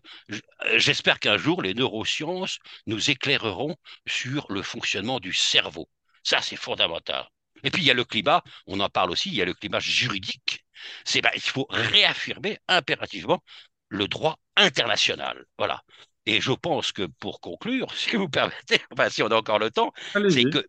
J'espère 0.78 1.20
qu'un 1.20 1.38
jour, 1.38 1.62
les 1.62 1.74
neurosciences 1.74 2.60
nous 2.86 3.10
éclaireront 3.10 3.76
sur 4.08 4.46
le 4.52 4.62
fonctionnement 4.62 5.20
du 5.20 5.34
cerveau. 5.34 5.90
Ça, 6.24 6.42
c'est 6.42 6.56
fondamental. 6.56 7.28
Et 7.64 7.72
puis 7.72 7.82
il 7.84 7.86
y 7.86 7.92
a 7.92 7.94
le 7.94 8.06
climat, 8.06 8.44
on 8.68 8.80
en 8.80 8.90
parle 8.90 9.12
aussi, 9.12 9.30
il 9.30 9.36
y 9.36 9.42
a 9.42 9.46
le 9.46 9.54
climat 9.54 9.80
juridique. 9.80 10.66
C'est 11.06 11.22
bah, 11.22 11.32
il 11.36 11.42
faut 11.42 11.68
réaffirmer 11.70 12.58
impérativement 12.68 13.44
le 13.90 14.08
droit 14.08 14.40
international. 14.56 15.46
Voilà. 15.58 15.84
Et 16.26 16.42
je 16.42 16.52
pense 16.52 16.92
que 16.92 17.04
pour 17.20 17.42
conclure, 17.42 17.94
si 17.96 18.16
vous 18.16 18.30
permettez, 18.30 18.82
enfin 18.92 19.10
si 19.10 19.24
on 19.24 19.28
a 19.28 19.36
encore 19.36 19.60
le 19.60 19.72
temps, 19.72 19.94
c'est 20.28 20.46
que 20.46 20.66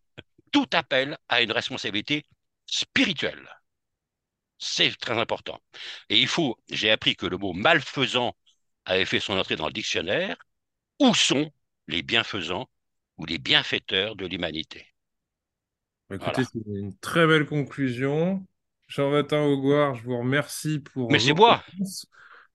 tout 0.53 0.69
appel 0.73 1.19
à 1.29 1.43
une 1.43 1.53
responsabilité 1.53 2.25
spirituelle. 2.67 3.49
C'est 4.59 4.97
très 4.99 5.19
important. 5.19 5.61
Et 6.09 6.21
il 6.21 6.29
faut, 6.29 6.57
j'ai 6.71 6.91
appris 6.91 7.17
que 7.17 7.27
le 7.27 7.37
mot 7.37 7.53
malfaisant 7.53 8.37
avait 8.85 9.05
fait 9.05 9.21
son 9.21 9.39
entrée 9.39 9.57
dans 9.57 9.67
le 9.67 9.73
dictionnaire. 9.73 10.37
Où 11.01 11.15
sont 11.15 11.53
les 11.89 12.03
bienfaisants 12.03 12.69
ou 13.19 13.27
les 13.27 13.39
bienfaiteurs 13.39 14.17
de 14.17 14.27
l'humanité? 14.27 14.92
Écoutez, 16.13 16.43
c'est 16.45 16.61
une 16.67 16.97
très 16.99 17.27
belle 17.27 17.47
conclusion. 17.47 18.45
Jean-Vatin 18.89 19.43
Augoire, 19.43 19.95
je 19.95 20.05
vous 20.05 20.19
remercie 20.19 20.79
pour. 20.79 21.11
Mais 21.11 21.19
c'est 21.19 21.33
moi 21.33 21.65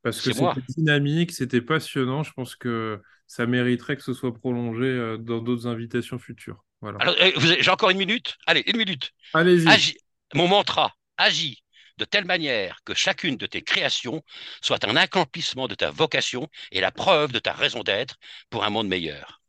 Parce 0.04 0.22
que 0.22 0.32
c'était 0.32 0.62
dynamique, 0.78 1.32
c'était 1.32 1.62
passionnant. 1.62 2.24
Je 2.24 2.32
pense 2.34 2.56
que 2.56 3.02
ça 3.26 3.46
mériterait 3.46 3.96
que 3.98 4.04
ce 4.04 4.14
soit 4.14 4.34
prolongé 4.34 4.86
euh, 4.86 5.18
dans 5.18 5.40
d'autres 5.40 5.68
invitations 5.68 6.20
futures. 6.20 6.64
Voilà. 6.82 7.00
Euh, 7.08 7.32
j'ai 7.60 7.72
encore 7.72 7.90
une 7.90 7.98
minute? 7.98 8.38
Allez, 8.46 8.64
une 8.68 8.78
minute. 8.78 9.12
Allez-y. 9.34 9.98
Mon 10.34 10.48
mantra, 10.48 10.94
agis 11.18 11.64
de 11.98 12.06
telle 12.06 12.26
manière 12.26 12.80
que 12.86 12.94
chacune 12.94 13.38
de 13.38 13.48
tes 13.48 13.62
créations 13.62 14.24
soit 14.62 14.86
un 14.86 14.96
accomplissement 14.96 15.68
de 15.68 15.76
ta 15.76 15.90
vocation 15.90 16.48
et 16.72 16.80
la 16.80 16.92
preuve 16.92 17.32
de 17.32 17.40
ta 17.40 17.54
raison 17.54 17.82
d'être 17.82 18.18
pour 18.50 18.64
un 18.64 18.70
monde 18.70 18.88
meilleur. 18.88 19.42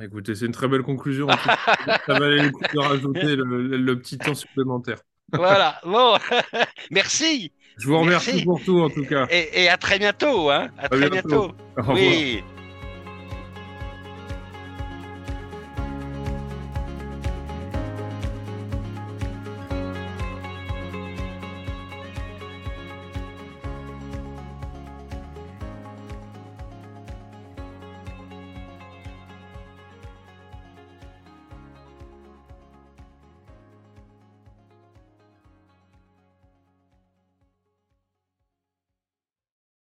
Écoutez, 0.00 0.34
c'est 0.34 0.46
une 0.46 0.52
très 0.52 0.68
belle 0.68 0.82
conclusion. 0.82 1.28
ça 2.06 2.18
valait 2.18 2.44
le 2.44 2.50
coup 2.50 2.62
de 2.62 2.78
rajouter 2.78 3.36
le, 3.36 3.98
petit 3.98 4.18
temps 4.18 4.34
supplémentaire. 4.34 4.98
voilà, 5.32 5.80
bon, 5.84 6.16
merci. 6.90 7.52
Je 7.78 7.86
vous 7.88 7.98
remercie 7.98 8.44
pour 8.44 8.62
tout 8.62 8.80
en 8.80 8.90
tout 8.90 9.04
cas. 9.04 9.26
Et, 9.30 9.68
à 9.68 9.76
très 9.76 9.98
bientôt. 9.98 10.50
Hein. 10.50 10.68
À, 10.78 10.88
très 10.88 11.10
bientôt. 11.10 11.52
Oui. 11.88 12.42